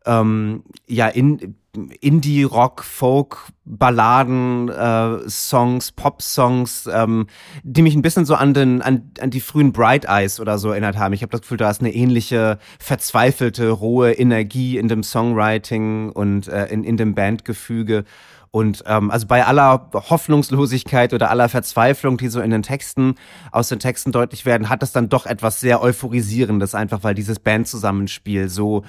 ähm, 0.07 0.63
ja, 0.87 1.09
in, 1.09 1.57
Indie-Rock, 2.01 2.85
Folk, 2.85 3.39
Balladen, 3.65 4.69
äh, 4.69 5.29
Songs, 5.29 5.93
Pop-Songs, 5.93 6.89
ähm, 6.93 7.27
die 7.63 7.83
mich 7.83 7.95
ein 7.95 8.03
bisschen 8.03 8.25
so 8.25 8.35
an, 8.35 8.55
den, 8.55 8.83
an, 8.83 9.11
an 9.21 9.31
die 9.31 9.41
frühen 9.41 9.73
Bright 9.73 10.07
Eyes 10.07 10.41
oder 10.41 10.59
so 10.59 10.71
erinnert 10.71 10.97
haben. 10.97 11.13
Ich 11.13 11.23
habe 11.23 11.31
das 11.31 11.43
Gefühl, 11.43 11.59
da 11.59 11.71
ist 11.71 11.81
eine 11.81 11.95
ähnliche 11.95 12.59
verzweifelte, 12.79 13.71
rohe 13.71 14.13
Energie 14.13 14.79
in 14.79 14.89
dem 14.89 15.03
Songwriting 15.03 16.11
und 16.11 16.49
äh, 16.49 16.67
in, 16.67 16.85
in 16.85 16.97
dem 16.97 17.15
Bandgefüge. 17.15 18.05
Und 18.51 18.85
ähm, 18.87 19.11
also 19.11 19.27
bei 19.27 19.45
aller 19.45 19.91
Hoffnungslosigkeit 19.93 21.13
oder 21.13 21.31
aller 21.31 21.49
Verzweiflung, 21.49 22.17
die 22.17 22.29
so 22.29 22.41
in 22.41 22.51
den 22.51 22.63
Texten, 22.63 23.15
aus 23.53 23.69
den 23.69 23.79
Texten 23.79 24.13
deutlich 24.13 24.47
werden, 24.47 24.69
hat 24.69 24.83
das 24.83 24.93
dann 24.93 25.09
doch 25.09 25.27
etwas 25.27 25.61
sehr 25.61 25.83
Euphorisierendes, 25.83 26.75
einfach 26.75 27.03
weil 27.03 27.15
dieses 27.15 27.39
Bandzusammenspiel 27.39 28.49
so 28.49 28.85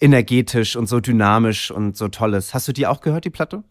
energetisch 0.00 0.76
und 0.76 0.88
so 0.88 1.00
dynamisch 1.00 1.70
und 1.70 1.96
so 1.96 2.08
toll 2.08 2.34
ist. 2.34 2.54
Hast 2.54 2.68
du 2.68 2.72
die 2.72 2.86
auch 2.86 3.00
gehört, 3.00 3.24
die 3.24 3.30
Platte? 3.30 3.62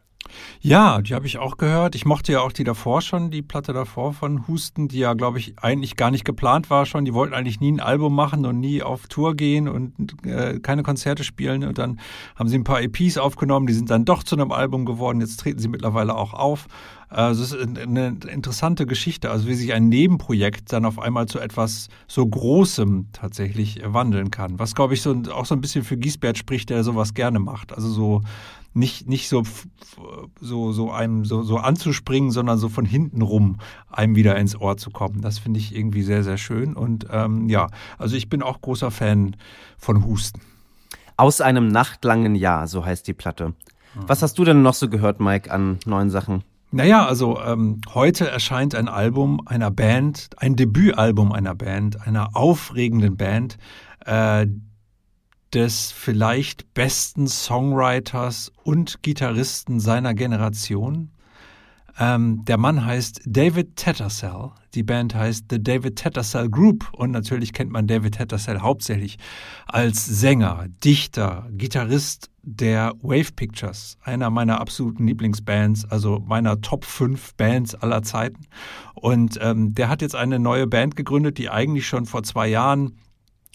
Ja, 0.62 1.02
die 1.02 1.16
habe 1.16 1.26
ich 1.26 1.40
auch 1.40 1.58
gehört. 1.58 1.96
Ich 1.96 2.06
mochte 2.06 2.32
ja 2.32 2.42
auch 2.42 2.52
die 2.52 2.64
davor 2.64 3.02
schon, 3.02 3.32
die 3.32 3.42
Platte 3.42 3.74
davor 3.74 4.14
von 4.14 4.48
Husten, 4.48 4.88
die 4.88 5.00
ja, 5.00 5.14
glaube 5.14 5.40
ich, 5.40 5.58
eigentlich 5.60 5.96
gar 5.96 6.12
nicht 6.12 6.24
geplant 6.24 6.70
war 6.70 6.86
schon. 6.86 7.06
Die 7.06 7.14
wollten 7.14 7.34
eigentlich 7.34 7.60
nie 7.60 7.72
ein 7.72 7.80
Album 7.80 8.16
machen 8.16 8.46
und 8.46 8.60
nie 8.60 8.84
auf 8.84 9.08
Tour 9.08 9.36
gehen 9.36 9.68
und 9.68 10.26
äh, 10.26 10.60
keine 10.60 10.84
Konzerte 10.84 11.24
spielen. 11.24 11.64
Und 11.64 11.78
dann 11.78 12.00
haben 12.36 12.48
sie 12.48 12.58
ein 12.58 12.64
paar 12.64 12.82
EPs 12.82 13.18
aufgenommen, 13.18 13.66
die 13.66 13.74
sind 13.74 13.90
dann 13.90 14.06
doch 14.06 14.24
zu 14.24 14.36
einem 14.36 14.52
Album 14.52 14.86
geworden. 14.86 15.20
Jetzt 15.20 15.40
treten 15.40 15.60
sie 15.60 15.68
mittlerweile 15.68 16.16
auch 16.16 16.34
auf. 16.34 16.68
Also 17.10 17.44
es 17.44 17.52
ist 17.52 17.78
eine 17.78 18.16
interessante 18.30 18.86
Geschichte, 18.86 19.32
also 19.32 19.46
wie 19.46 19.54
sich 19.54 19.74
ein 19.74 19.90
Nebenprojekt 19.90 20.72
dann 20.72 20.86
auf 20.86 20.98
einmal 20.98 21.26
zu 21.26 21.40
etwas 21.40 21.90
so 22.08 22.26
Großem 22.26 23.08
tatsächlich 23.12 23.82
wandeln 23.84 24.32
kann. 24.32 24.60
Was, 24.60 24.76
glaube 24.76 24.94
ich, 24.94 25.02
so, 25.02 25.22
auch 25.34 25.46
so 25.46 25.54
ein 25.54 25.60
bisschen 25.60 25.84
für 25.84 25.98
Giesbert 25.98 26.38
spricht, 26.38 26.70
der 26.70 26.86
sowas 26.86 27.14
gerne 27.14 27.40
macht. 27.40 27.74
Also 27.74 27.90
so 27.90 28.22
nicht, 28.74 29.08
nicht 29.08 29.28
so, 29.28 29.44
so, 30.40 30.72
so 30.72 30.92
einem 30.92 31.26
so, 31.26 31.44
so 31.44 31.58
anzuspringen, 31.58 32.32
sondern 32.32 32.58
so 32.58 32.70
von 32.70 32.86
hinten 32.86 33.22
rum 33.22 33.58
einem 33.90 34.16
wieder 34.16 34.38
ins 34.38 34.60
Ohr 34.60 34.78
zu 34.78 34.92
kommen. 34.92 35.22
Das 35.22 35.40
finde 35.40 35.60
ich 35.60 35.76
irgendwie 35.76 36.04
sehr, 36.04 36.24
sehr 36.24 36.38
schön. 36.38 36.76
Und 36.76 37.08
ähm, 37.12 37.50
ja, 37.50 37.68
also 37.98 38.16
ich 38.16 38.30
bin 38.30 38.42
auch 38.42 38.62
großer 38.62 38.92
Fan 38.92 39.36
von 39.78 40.06
Husten. 40.06 40.42
Aus 41.18 41.42
einem 41.42 41.68
nachtlangen 41.68 42.36
Jahr, 42.36 42.68
so 42.68 42.86
heißt 42.86 43.08
die 43.08 43.14
Platte. 43.14 43.50
Mhm. 43.50 43.54
Was 44.08 44.22
hast 44.22 44.40
du 44.40 44.46
denn 44.46 44.62
noch 44.62 44.74
so 44.74 44.90
gehört, 44.90 45.20
Mike, 45.20 45.52
an 45.52 45.80
neuen 45.86 46.10
Sachen? 46.10 46.44
Naja, 46.74 47.06
also 47.06 47.38
ähm, 47.42 47.82
heute 47.94 48.30
erscheint 48.30 48.76
ein 48.76 48.88
Album 48.88 49.42
einer 49.46 49.70
Band, 49.72 50.30
ein 50.38 50.56
Debütalbum 50.56 51.34
einer 51.34 51.54
Band, 51.54 52.08
einer 52.08 52.38
aufregenden 52.38 53.18
Band, 53.18 53.58
äh, 54.06 54.48
des 55.54 55.92
vielleicht 55.92 56.74
besten 56.74 57.28
Songwriters 57.28 58.52
und 58.64 59.04
Gitarristen 59.04 59.80
seiner 59.80 60.14
Generation. 60.14 61.12
Ähm, 62.00 62.46
der 62.46 62.58
Mann 62.58 62.86
heißt 62.86 63.22
David 63.26 63.76
Tattersall. 63.76 64.52
Die 64.74 64.84
Band 64.84 65.14
heißt 65.14 65.46
The 65.50 65.62
David 65.62 65.98
Tattersall 65.98 66.50
Group 66.50 66.90
und 66.94 67.12
natürlich 67.12 67.52
kennt 67.52 67.72
man 67.72 67.88
David 67.88 68.16
Tattersall 68.16 68.62
hauptsächlich 68.62 69.18
als 69.68 70.06
Sänger, 70.06 70.68
Dichter, 70.84 71.48
Gitarrist 71.52 72.30
der 72.44 72.94
Wave 73.02 73.34
Pictures, 73.36 73.98
einer 74.02 74.30
meiner 74.30 74.60
absoluten 74.60 75.06
Lieblingsbands, 75.06 75.86
also 75.86 76.20
meiner 76.26 76.62
Top 76.62 76.86
5 76.86 77.36
Bands 77.36 77.76
aller 77.76 78.02
Zeiten. 78.04 78.48
Und 78.96 79.38
ähm, 79.42 79.76
der 79.76 79.90
hat 79.90 80.02
jetzt 80.02 80.16
eine 80.16 80.40
neue 80.40 80.68
Band 80.68 80.96
gegründet, 80.96 81.38
die 81.38 81.50
eigentlich 81.50 81.88
schon 81.88 82.06
vor 82.06 82.24
zwei 82.24 82.48
Jahren 82.48 82.98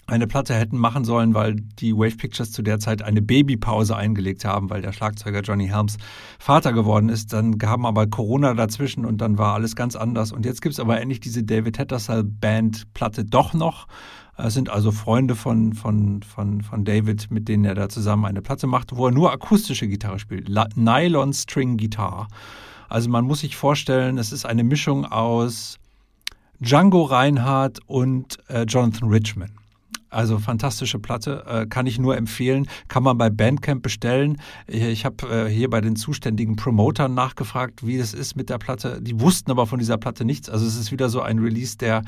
eine 0.07 0.25
Platte 0.25 0.55
hätten 0.55 0.77
machen 0.77 1.03
sollen, 1.03 1.33
weil 1.33 1.55
die 1.55 1.93
Wave 1.93 2.15
Pictures 2.15 2.51
zu 2.51 2.61
der 2.61 2.79
Zeit 2.79 3.01
eine 3.01 3.21
Babypause 3.21 3.95
eingelegt 3.95 4.45
haben, 4.45 4.69
weil 4.69 4.81
der 4.81 4.93
Schlagzeuger 4.93 5.41
Johnny 5.41 5.67
Helms 5.67 5.97
Vater 6.39 6.71
geworden 6.71 7.09
ist. 7.09 7.33
Dann 7.33 7.57
kam 7.57 7.85
aber 7.85 8.07
Corona 8.07 8.53
dazwischen 8.53 9.05
und 9.05 9.19
dann 9.19 9.37
war 9.37 9.53
alles 9.53 9.75
ganz 9.75 9.97
anders. 9.97 10.31
Und 10.31 10.45
jetzt 10.45 10.61
gibt's 10.61 10.79
aber 10.79 10.99
endlich 11.01 11.19
diese 11.19 11.43
David 11.43 11.77
Hattersall 11.77 12.23
Band 12.23 12.93
Platte 12.93 13.25
doch 13.25 13.53
noch. 13.53 13.87
Es 14.37 14.53
sind 14.53 14.69
also 14.69 14.91
Freunde 14.91 15.35
von, 15.35 15.73
von, 15.73 16.21
von, 16.23 16.61
von 16.61 16.85
David, 16.85 17.29
mit 17.31 17.49
denen 17.49 17.65
er 17.65 17.75
da 17.75 17.89
zusammen 17.89 18.25
eine 18.25 18.41
Platte 18.41 18.67
macht, 18.67 18.95
wo 18.95 19.07
er 19.07 19.11
nur 19.11 19.31
akustische 19.31 19.87
Gitarre 19.87 20.19
spielt. 20.19 20.47
Nylon 20.75 21.33
String 21.33 21.75
Guitar. 21.75 22.27
Also 22.87 23.09
man 23.09 23.25
muss 23.25 23.41
sich 23.41 23.57
vorstellen, 23.57 24.17
es 24.17 24.31
ist 24.31 24.45
eine 24.45 24.63
Mischung 24.63 25.05
aus 25.05 25.79
Django 26.59 27.03
Reinhardt 27.03 27.79
und 27.87 28.37
äh, 28.47 28.63
Jonathan 28.63 29.09
Richman. 29.09 29.51
Also 30.09 30.39
fantastische 30.39 30.99
Platte, 30.99 31.43
äh, 31.47 31.65
kann 31.65 31.85
ich 31.85 31.99
nur 31.99 32.15
empfehlen. 32.17 32.67
Kann 32.87 33.03
man 33.03 33.17
bei 33.17 33.29
Bandcamp 33.29 33.83
bestellen. 33.83 34.37
Ich 34.67 35.05
habe 35.05 35.47
äh, 35.47 35.49
hier 35.49 35.69
bei 35.69 35.81
den 35.81 35.95
zuständigen 35.95 36.55
Promotern 36.55 37.13
nachgefragt, 37.13 37.85
wie 37.85 37.97
es 37.97 38.13
ist 38.13 38.35
mit 38.35 38.49
der 38.49 38.57
Platte. 38.57 39.01
Die 39.01 39.19
wussten 39.19 39.51
aber 39.51 39.67
von 39.67 39.79
dieser 39.79 39.97
Platte 39.97 40.25
nichts. 40.25 40.49
Also 40.49 40.65
es 40.65 40.77
ist 40.77 40.91
wieder 40.91 41.09
so 41.09 41.21
ein 41.21 41.39
Release, 41.39 41.77
der, 41.77 42.03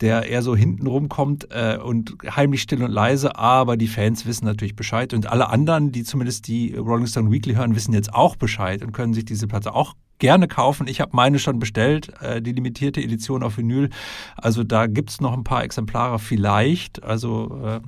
der 0.00 0.26
eher 0.28 0.42
so 0.42 0.54
hinten 0.54 0.86
rumkommt 0.86 1.48
äh, 1.50 1.76
und 1.76 2.16
heimlich 2.36 2.62
still 2.62 2.82
und 2.82 2.92
leise. 2.92 3.36
Aber 3.36 3.76
die 3.76 3.88
Fans 3.88 4.26
wissen 4.26 4.44
natürlich 4.44 4.76
Bescheid. 4.76 5.12
Und 5.12 5.26
alle 5.26 5.48
anderen, 5.48 5.92
die 5.92 6.04
zumindest 6.04 6.46
die 6.46 6.74
Rolling 6.76 7.06
Stone 7.06 7.30
Weekly 7.30 7.54
hören, 7.54 7.74
wissen 7.74 7.94
jetzt 7.94 8.14
auch 8.14 8.36
Bescheid 8.36 8.82
und 8.82 8.92
können 8.92 9.14
sich 9.14 9.24
diese 9.24 9.46
Platte 9.46 9.74
auch 9.74 9.94
gerne 10.20 10.46
kaufen. 10.46 10.86
Ich 10.86 11.00
habe 11.00 11.10
meine 11.14 11.40
schon 11.40 11.58
bestellt, 11.58 12.12
äh, 12.20 12.40
die 12.40 12.52
limitierte 12.52 13.00
Edition 13.00 13.42
auf 13.42 13.58
Vinyl. 13.58 13.90
Also 14.36 14.62
da 14.62 14.86
gibt 14.86 15.10
es 15.10 15.20
noch 15.20 15.32
ein 15.32 15.42
paar 15.42 15.64
Exemplare 15.64 16.20
vielleicht. 16.20 17.02
Also 17.02 17.60
äh, 17.64 17.80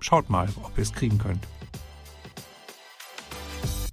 schaut 0.00 0.30
mal, 0.30 0.48
ob 0.62 0.78
ihr 0.78 0.82
es 0.82 0.92
kriegen 0.92 1.18
könnt. 1.18 1.44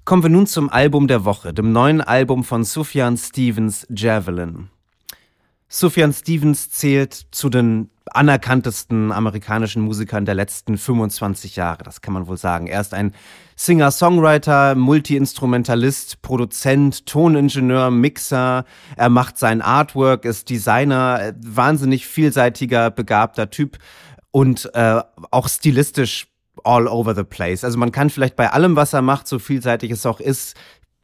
Kommen 0.06 0.24
wir 0.24 0.30
nun 0.30 0.48
zum 0.48 0.70
Album 0.70 1.08
der 1.08 1.26
Woche, 1.26 1.54
dem 1.54 1.72
neuen 1.72 2.02
Album 2.02 2.44
von 2.44 2.64
Sufjan 2.64 3.18
Stevens 3.18 3.86
Javelin. 3.90 4.70
Sufjan 5.68 6.14
Stevens 6.14 6.72
zählt 6.72 7.28
zu 7.30 7.50
den 7.50 7.92
anerkanntesten 8.12 9.12
amerikanischen 9.12 9.82
Musikern 9.82 10.26
der 10.26 10.36
letzten 10.36 10.78
25 10.78 11.56
Jahre, 11.56 11.84
das 11.84 12.02
kann 12.02 12.14
man 12.14 12.28
wohl 12.28 12.38
sagen. 12.38 12.68
Er 12.68 12.82
ist 12.82 12.94
ein 12.94 13.14
Singer-Songwriter, 13.56 14.76
Multi-Instrumentalist, 14.76 16.22
Produzent, 16.22 17.06
Toningenieur, 17.06 17.92
Mixer. 17.92 18.66
Er 18.96 19.10
macht 19.10 19.38
sein 19.38 19.62
Artwork, 19.62 20.26
ist 20.26 20.50
Designer, 20.50 21.34
wahnsinnig 21.44 22.08
vielseitiger, 22.08 22.90
begabter 22.90 23.50
Typ 23.50 23.78
und 24.32 24.70
äh, 24.74 25.02
auch 25.32 25.50
stilistisch 25.50 26.28
all 26.64 26.88
over 26.88 27.16
the 27.16 27.24
place. 27.24 27.64
Also 27.64 27.78
man 27.78 27.92
kann 27.92 28.10
vielleicht 28.10 28.36
bei 28.36 28.50
allem, 28.52 28.76
was 28.76 28.94
er 28.94 29.02
macht, 29.02 29.28
so 29.28 29.40
vielseitig 29.40 29.92
es 29.92 30.06
auch 30.06 30.20
ist, 30.20 30.56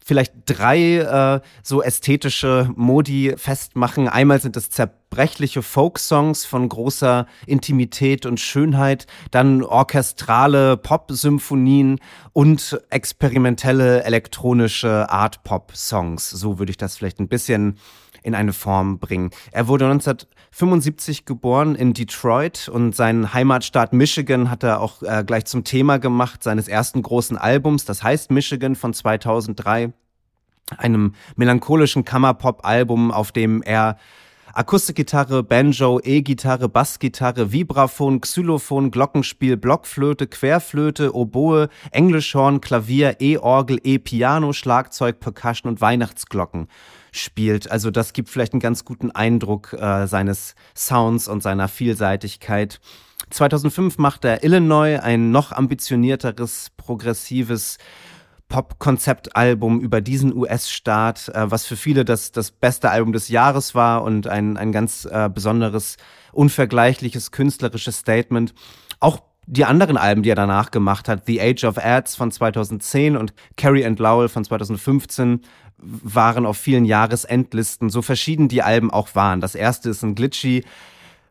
vielleicht 0.05 0.33
drei 0.45 0.97
äh, 0.97 1.41
so 1.63 1.81
ästhetische 1.81 2.69
Modi 2.75 3.33
festmachen. 3.37 4.07
Einmal 4.07 4.39
sind 4.39 4.55
es 4.55 4.69
zerbrechliche 4.69 5.63
Folk-Songs 5.63 6.45
von 6.45 6.69
großer 6.69 7.25
Intimität 7.47 8.27
und 8.27 8.39
Schönheit, 8.39 9.07
dann 9.31 9.63
orchestrale 9.63 10.77
Pop-Symphonien 10.77 11.99
und 12.33 12.79
experimentelle 12.91 14.03
elektronische 14.03 15.09
Art-Pop-Songs. 15.09 16.29
So 16.29 16.59
würde 16.59 16.69
ich 16.69 16.77
das 16.77 16.95
vielleicht 16.97 17.19
ein 17.19 17.27
bisschen 17.27 17.79
in 18.25 18.33
eine 18.33 18.53
Form 18.53 18.97
bringen. 18.97 19.29
Er 19.51 19.67
wurde 19.67 19.85
1975 19.85 21.25
geboren 21.25 21.75
in 21.75 21.93
Detroit 21.93 22.67
und 22.67 22.95
seinen 22.95 23.33
Heimatstaat 23.33 23.93
Michigan 23.93 24.49
hat 24.49 24.63
er 24.63 24.81
auch 24.81 25.03
äh, 25.03 25.23
gleich 25.25 25.45
zum 25.45 25.63
Thema 25.63 25.99
gemacht 25.99 26.41
seines 26.41 26.67
ersten 26.67 27.03
großen 27.03 27.37
Albums, 27.37 27.85
das 27.85 28.01
heißt 28.01 28.31
Michigan 28.31 28.75
von 28.75 28.93
2003, 28.93 29.93
einem 30.75 31.13
melancholischen 31.35 32.03
Kammerpop-Album, 32.03 33.11
auf 33.11 33.31
dem 33.31 33.61
er 33.61 33.97
Akustikgitarre, 34.55 35.43
Banjo, 35.43 35.99
E-Gitarre, 36.01 36.69
Bassgitarre, 36.69 37.51
Vibraphon, 37.51 38.21
Xylophon, 38.21 38.89
Glockenspiel, 38.89 39.57
Blockflöte, 39.57 40.27
Querflöte, 40.27 41.13
Oboe, 41.13 41.67
Englischhorn, 41.91 42.61
Klavier, 42.61 43.17
E-Orgel, 43.19 43.81
E-Piano, 43.83 44.53
Schlagzeug, 44.53 45.19
Percussion 45.19 45.69
und 45.69 45.81
Weihnachtsglocken 45.81 46.69
spielt. 47.17 47.69
Also 47.69 47.91
das 47.91 48.13
gibt 48.13 48.29
vielleicht 48.29 48.53
einen 48.53 48.59
ganz 48.59 48.85
guten 48.85 49.11
Eindruck 49.11 49.73
äh, 49.73 50.07
seines 50.07 50.55
Sounds 50.75 51.27
und 51.27 51.41
seiner 51.41 51.67
Vielseitigkeit. 51.67 52.79
2005 53.29 53.97
macht 53.97 54.25
er 54.25 54.43
Illinois 54.43 54.99
ein 54.99 55.31
noch 55.31 55.51
ambitionierteres, 55.51 56.71
progressives 56.77 57.77
Pop-Konzeptalbum 58.49 59.79
über 59.81 60.01
diesen 60.01 60.35
US-Staat, 60.35 61.29
äh, 61.29 61.49
was 61.49 61.65
für 61.65 61.75
viele 61.75 62.05
das, 62.05 62.31
das 62.31 62.51
beste 62.51 62.89
Album 62.89 63.11
des 63.11 63.29
Jahres 63.29 63.73
war 63.73 64.03
und 64.03 64.27
ein, 64.27 64.57
ein 64.57 64.71
ganz 64.71 65.05
äh, 65.05 65.29
besonderes, 65.33 65.97
unvergleichliches 66.31 67.31
künstlerisches 67.31 67.97
Statement. 67.97 68.53
Auch 68.99 69.21
die 69.47 69.65
anderen 69.65 69.97
Alben, 69.97 70.23
die 70.23 70.29
er 70.29 70.35
danach 70.35 70.71
gemacht 70.71 71.07
hat, 71.07 71.25
The 71.27 71.41
Age 71.41 71.63
of 71.65 71.77
Ads 71.77 72.15
von 72.15 72.31
2010 72.31 73.15
und 73.15 73.33
Carrie 73.57 73.85
and 73.85 73.99
Lowell 73.99 74.27
von 74.27 74.43
2015, 74.43 75.41
waren 75.85 76.45
auf 76.45 76.57
vielen 76.57 76.85
Jahresendlisten, 76.85 77.89
so 77.89 78.01
verschieden 78.01 78.47
die 78.47 78.63
Alben 78.63 78.91
auch 78.91 79.15
waren. 79.15 79.41
Das 79.41 79.55
erste 79.55 79.89
ist 79.89 80.03
ein 80.03 80.15
glitchy, 80.15 80.63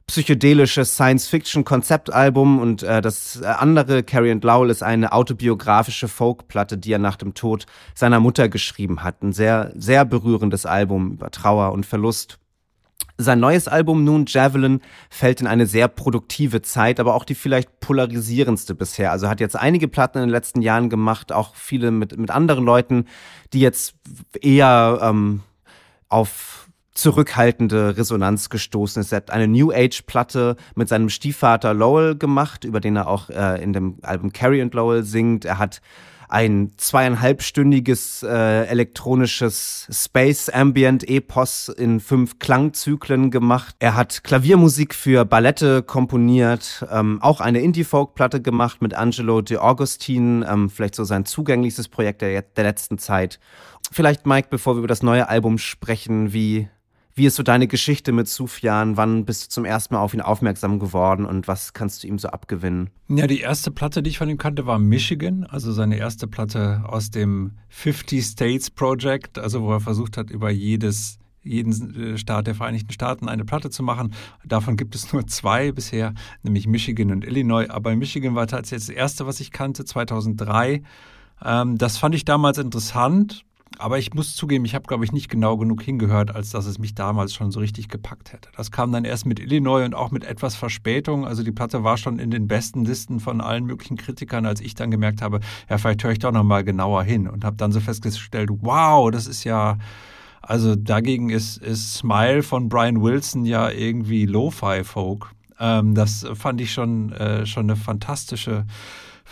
psychedelisches 0.07 0.95
Science-Fiction-Konzeptalbum 0.95 2.59
und 2.59 2.83
äh, 2.83 3.01
das 3.01 3.43
andere, 3.43 4.03
Carrie 4.03 4.33
and 4.33 4.45
Lowell, 4.45 4.71
ist 4.71 4.83
eine 4.83 5.13
autobiografische 5.13 6.09
Folkplatte, 6.09 6.77
die 6.77 6.93
er 6.93 6.99
nach 6.99 7.17
dem 7.17 7.35
Tod 7.35 7.67
seiner 7.95 8.21
Mutter 8.21 8.49
geschrieben 8.49 9.03
hat. 9.03 9.23
Ein 9.23 9.33
sehr, 9.33 9.73
sehr 9.77 10.05
berührendes 10.05 10.67
Album 10.67 11.13
über 11.13 11.31
Trauer 11.31 11.73
und 11.73 11.87
Verlust. 11.87 12.39
Sein 13.17 13.39
neues 13.39 13.69
Album 13.69 14.03
nun, 14.03 14.25
Javelin, 14.27 14.81
fällt 15.09 15.41
in 15.41 15.47
eine 15.47 15.67
sehr 15.67 15.87
produktive 15.87 16.63
Zeit, 16.63 16.99
aber 16.99 17.15
auch 17.15 17.25
die 17.25 17.37
vielleicht 17.37 17.79
polarisierendste 17.79 18.75
bisher. 18.75 19.13
Also 19.13 19.29
hat 19.29 19.39
jetzt 19.39 19.55
einige 19.55 19.87
Platten 19.87 20.19
in 20.19 20.25
den 20.25 20.31
letzten 20.31 20.63
Jahren 20.63 20.91
gemacht, 20.91 21.31
auch 21.31 21.55
viele 21.55 21.93
mit, 21.93 22.19
mit 22.19 22.33
anderen 22.33 22.65
Leuten, 22.65 23.07
die 23.53 23.61
jetzt 23.61 23.95
eher 24.41 24.99
ähm, 25.01 25.43
auf 26.09 26.69
zurückhaltende 26.95 27.97
Resonanz 27.97 28.49
gestoßen 28.51 29.01
ist. 29.01 29.13
Er 29.13 29.17
hat 29.17 29.31
eine 29.31 29.49
New 29.49 29.73
Age-Platte 29.73 30.57
mit 30.75 30.89
seinem 30.89 31.09
Stiefvater 31.09 31.75
Lowell 31.75 32.17
gemacht, 32.17 32.65
über 32.65 32.81
den 32.81 32.97
er 32.97 33.09
auch 33.09 33.31
äh, 33.31 33.63
in 33.63 33.73
dem 33.73 33.99
Album 34.03 34.33
Carrie 34.33 34.63
and 34.63 34.75
Lowell 34.75 35.03
singt. 35.03 35.45
Er 35.45 35.59
hat 35.59 35.81
ein 36.29 36.73
zweieinhalbstündiges 36.77 38.23
äh, 38.23 38.65
elektronisches 38.67 39.89
Space 39.91 40.49
Ambient 40.49 41.09
Epos 41.09 41.69
in 41.69 42.01
fünf 42.01 42.39
Klangzyklen 42.39 43.31
gemacht. 43.31 43.77
Er 43.79 43.95
hat 43.95 44.25
Klaviermusik 44.25 44.95
für 44.95 45.25
Ballette 45.25 45.83
komponiert, 45.83 46.87
ähm, 46.91 47.21
auch 47.23 47.41
eine 47.41 47.61
Indie-Folk-Platte 47.61 48.41
gemacht 48.41 48.83
mit 48.83 48.95
Angelo 48.95 49.41
De 49.41 49.59
Augustin, 49.59 50.45
ähm, 50.49 50.71
vielleicht 50.71 50.95
so 50.95 51.05
sein 51.05 51.25
zugänglichstes 51.25 51.89
Projekt 51.89 52.23
der, 52.23 52.43
der 52.43 52.65
letzten 52.65 52.99
Zeit. 52.99 53.39
Vielleicht, 53.93 54.27
Mike, 54.27 54.49
bevor 54.51 54.75
wir 54.75 54.79
über 54.79 54.89
das 54.89 55.03
neue 55.03 55.29
Album 55.29 55.59
sprechen, 55.59 56.33
wie 56.33 56.69
wie 57.15 57.27
ist 57.27 57.37
so 57.37 57.43
deine 57.43 57.69
Geschichte 57.69 58.13
mit 58.13 58.29
Sufjan? 58.29 58.97
Wann 58.97 59.25
bist 59.25 59.45
du 59.45 59.49
zum 59.49 59.65
ersten 59.65 59.95
Mal 59.95 60.01
auf 60.01 60.15
ihn 60.15 60.21
aufmerksam 60.21 60.79
geworden 60.81 61.25
und 61.25 61.47
was 61.47 61.73
kannst 61.73 62.03
du 62.03 62.09
ihm 62.09 62.19
so 62.19 62.29
abgewinnen? 62.29 62.91
Ja, 63.09 63.27
die 63.27 63.41
erste 63.41 63.71
Platte, 63.71 64.03
die 64.03 64.11
ich 64.11 64.19
von 64.19 64.29
ihm 64.29 64.39
kannte, 64.39 64.67
war 64.67 64.79
Michigan, 64.79 65.45
also 65.45 65.73
seine 65.73 65.97
erste 65.97 66.27
Platte 66.27 66.83
aus 66.87 67.11
dem 67.11 67.53
50 67.69 68.25
States 68.25 68.71
Project, 68.71 69.39
also 69.39 69.63
wo 69.63 69.73
er 69.73 69.81
versucht 69.81 70.17
hat, 70.17 70.31
über 70.31 70.51
jedes 70.51 71.19
jeden 71.45 72.15
äh, 72.15 72.19
Staat 72.19 72.47
der 72.47 72.55
Vereinigten 72.55 72.93
Staaten 72.93 73.29
eine 73.29 73.45
Platte 73.45 73.71
zu 73.71 73.83
machen. 73.83 74.15
Davon 74.45 74.77
gibt 74.77 74.95
es 74.95 75.13
nur 75.13 75.27
zwei 75.27 75.73
bisher, 75.73 76.15
nämlich 76.43 76.67
Michigan 76.67 77.11
und 77.11 77.25
Illinois. 77.25 77.69
Aber 77.69 77.95
Michigan 77.95 78.35
war 78.35 78.47
tatsächlich 78.47 78.89
das 78.89 78.97
erste, 78.97 79.27
was 79.27 79.41
ich 79.41 79.51
kannte, 79.53 79.85
2003. 79.85 80.83
Ähm, 81.45 81.79
das 81.79 81.99
fand 81.99 82.15
ich 82.15 82.25
damals 82.25 82.59
interessant, 82.59 83.45
aber 83.79 83.99
ich 83.99 84.15
muss 84.15 84.35
zugeben, 84.37 84.65
ich 84.65 84.75
habe, 84.75 84.87
glaube 84.87 85.05
ich, 85.05 85.13
nicht 85.13 85.29
genau 85.29 85.57
genug 85.57 85.83
hingehört, 85.83 86.35
als 86.35 86.51
dass 86.51 86.67
es 86.67 86.79
mich 86.79 86.95
damals 86.95 87.35
schon 87.35 87.51
so 87.51 87.61
richtig 87.61 87.89
gepackt 87.89 88.33
hätte. 88.33 88.49
Das 88.57 88.71
kam 88.71 88.93
dann 88.93 89.05
erst 89.05 89.27
mit 89.27 89.41
Illinois 89.41 89.85
und 89.85 89.95
auch 89.95 90.11
mit 90.11 90.25
etwas 90.25 90.55
Verspätung. 90.55 91.27
Also 91.27 91.43
die 91.43 91.53
Platte 91.53 91.85
war 91.85 91.97
schon 91.97 92.19
in 92.19 92.31
den 92.31 92.47
besten 92.47 92.85
Listen 92.85 93.21
von 93.21 93.41
allen 93.41 93.65
möglichen 93.65 93.97
Kritikern, 93.97 94.47
als 94.47 94.61
ich 94.61 94.75
dann 94.75 94.91
gemerkt 94.91 95.23
habe, 95.23 95.41
ja, 95.69 95.79
vielleicht 95.79 96.05
höre 96.05 96.13
ich 96.13 96.19
doch 96.19 96.33
nochmal 96.33 96.65
genauer 96.65 97.03
hin 97.03 97.29
und 97.29 97.45
habe 97.45 97.57
dann 97.57 97.73
so 97.73 97.81
festgestellt, 97.81 98.51
wow, 98.61 99.11
das 99.11 99.27
ist 99.27 99.45
ja, 99.45 99.79
also 100.41 100.77
dagegen 100.77 101.31
ist, 101.31 101.57
ist 101.57 101.95
Smile 101.95 102.43
von 102.43 102.69
Brian 102.69 103.03
Wilson 103.03 103.45
ja 103.45 103.71
irgendwie 103.71 104.27
Lo-Fi-Folk. 104.27 105.31
Ähm, 105.59 105.95
das 105.95 106.27
fand 106.35 106.61
ich 106.61 106.73
schon, 106.73 107.13
äh, 107.13 107.47
schon 107.47 107.71
eine 107.71 107.77
fantastische 107.77 108.67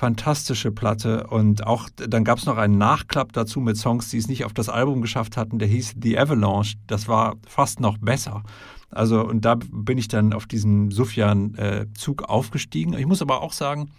fantastische 0.03 0.73
Platte. 0.73 1.29
Und 1.29 1.65
auch 1.65 1.89
dann 1.95 2.25
gab 2.25 2.39
es 2.39 2.45
noch 2.45 2.57
einen 2.57 2.77
Nachklapp 2.77 3.33
dazu 3.33 3.61
mit 3.61 3.77
Songs, 3.77 4.11
die 4.11 4.19
es 4.19 4.27
nicht 4.27 4.45
auf 4.45 4.53
das 4.53 4.69
Album 4.69 5.01
geschafft 5.01 5.37
hatten. 5.37 5.61
Der 5.61 5.69
hieß 5.69 5.95
The 6.03 6.19
Avalanche. 6.19 6.75
Das 6.89 7.07
war 7.07 7.37
fast 7.47 7.79
noch 7.79 7.99
besser. 7.99 8.43
Also, 8.91 9.25
und 9.25 9.45
da 9.45 9.55
bin 9.71 9.99
ich 9.99 10.09
dann 10.09 10.33
auf 10.33 10.47
diesen 10.47 10.91
Sufjan-Zug 10.91 12.25
aufgestiegen. 12.25 12.95
Ich 12.95 13.07
muss 13.07 13.23
aber 13.23 13.43
auch 13.43 13.53
sagen, 13.53 13.93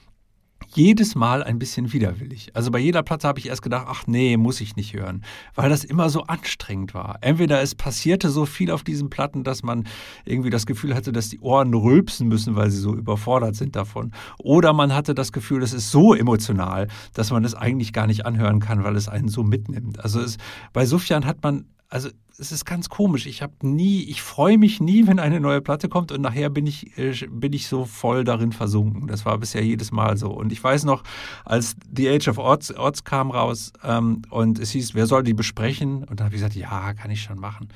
jedes 0.69 1.15
Mal 1.15 1.43
ein 1.43 1.59
bisschen 1.59 1.93
widerwillig. 1.93 2.55
Also 2.55 2.71
bei 2.71 2.79
jeder 2.79 3.03
Platte 3.03 3.27
habe 3.27 3.39
ich 3.39 3.47
erst 3.47 3.61
gedacht, 3.61 3.85
ach 3.89 4.07
nee, 4.07 4.37
muss 4.37 4.61
ich 4.61 4.75
nicht 4.75 4.93
hören, 4.93 5.23
weil 5.55 5.69
das 5.69 5.83
immer 5.83 6.09
so 6.09 6.23
anstrengend 6.23 6.93
war. 6.93 7.17
Entweder 7.21 7.61
es 7.61 7.75
passierte 7.75 8.29
so 8.29 8.45
viel 8.45 8.71
auf 8.71 8.83
diesen 8.83 9.09
Platten, 9.09 9.43
dass 9.43 9.63
man 9.63 9.85
irgendwie 10.25 10.49
das 10.49 10.65
Gefühl 10.65 10.95
hatte, 10.95 11.11
dass 11.11 11.29
die 11.29 11.39
Ohren 11.39 11.73
rülpsen 11.73 12.27
müssen, 12.27 12.55
weil 12.55 12.69
sie 12.69 12.79
so 12.79 12.95
überfordert 12.95 13.55
sind 13.55 13.75
davon. 13.75 14.11
Oder 14.39 14.73
man 14.73 14.93
hatte 14.93 15.13
das 15.13 15.31
Gefühl, 15.31 15.63
es 15.63 15.73
ist 15.73 15.91
so 15.91 16.13
emotional, 16.13 16.87
dass 17.13 17.31
man 17.31 17.43
es 17.43 17.55
eigentlich 17.55 17.93
gar 17.93 18.07
nicht 18.07 18.25
anhören 18.25 18.59
kann, 18.59 18.83
weil 18.83 18.95
es 18.95 19.07
einen 19.07 19.27
so 19.27 19.43
mitnimmt. 19.43 20.03
Also 20.03 20.21
es, 20.21 20.37
bei 20.71 20.85
Sufjan 20.85 21.25
hat 21.25 21.43
man 21.43 21.65
also 21.93 22.09
es 22.39 22.51
ist 22.51 22.65
ganz 22.65 22.89
komisch. 22.89 23.27
Ich 23.27 23.43
habe 23.43 23.53
nie, 23.61 24.01
ich 24.01 24.23
freue 24.23 24.57
mich 24.57 24.81
nie, 24.81 25.05
wenn 25.05 25.19
eine 25.19 25.39
neue 25.39 25.61
Platte 25.61 25.89
kommt 25.89 26.11
und 26.11 26.21
nachher 26.21 26.49
bin 26.49 26.65
ich, 26.65 26.97
äh, 26.97 27.13
bin 27.29 27.53
ich 27.53 27.67
so 27.67 27.85
voll 27.85 28.23
darin 28.23 28.51
versunken. 28.51 29.05
Das 29.05 29.27
war 29.27 29.37
bisher 29.37 29.63
jedes 29.63 29.91
Mal 29.91 30.17
so. 30.17 30.31
Und 30.31 30.51
ich 30.51 30.63
weiß 30.63 30.85
noch, 30.85 31.03
als 31.45 31.75
The 31.95 32.09
Age 32.09 32.29
of 32.29 32.39
Odds, 32.39 32.75
Odds 32.75 33.03
kam 33.03 33.29
raus 33.29 33.73
ähm, 33.83 34.23
und 34.31 34.57
es 34.57 34.71
hieß, 34.71 34.95
wer 34.95 35.05
soll 35.05 35.21
die 35.21 35.35
besprechen? 35.35 36.03
Und 36.03 36.19
dann 36.19 36.25
habe 36.25 36.35
ich 36.35 36.41
gesagt, 36.41 36.55
ja, 36.55 36.93
kann 36.95 37.11
ich 37.11 37.21
schon 37.21 37.37
machen 37.37 37.67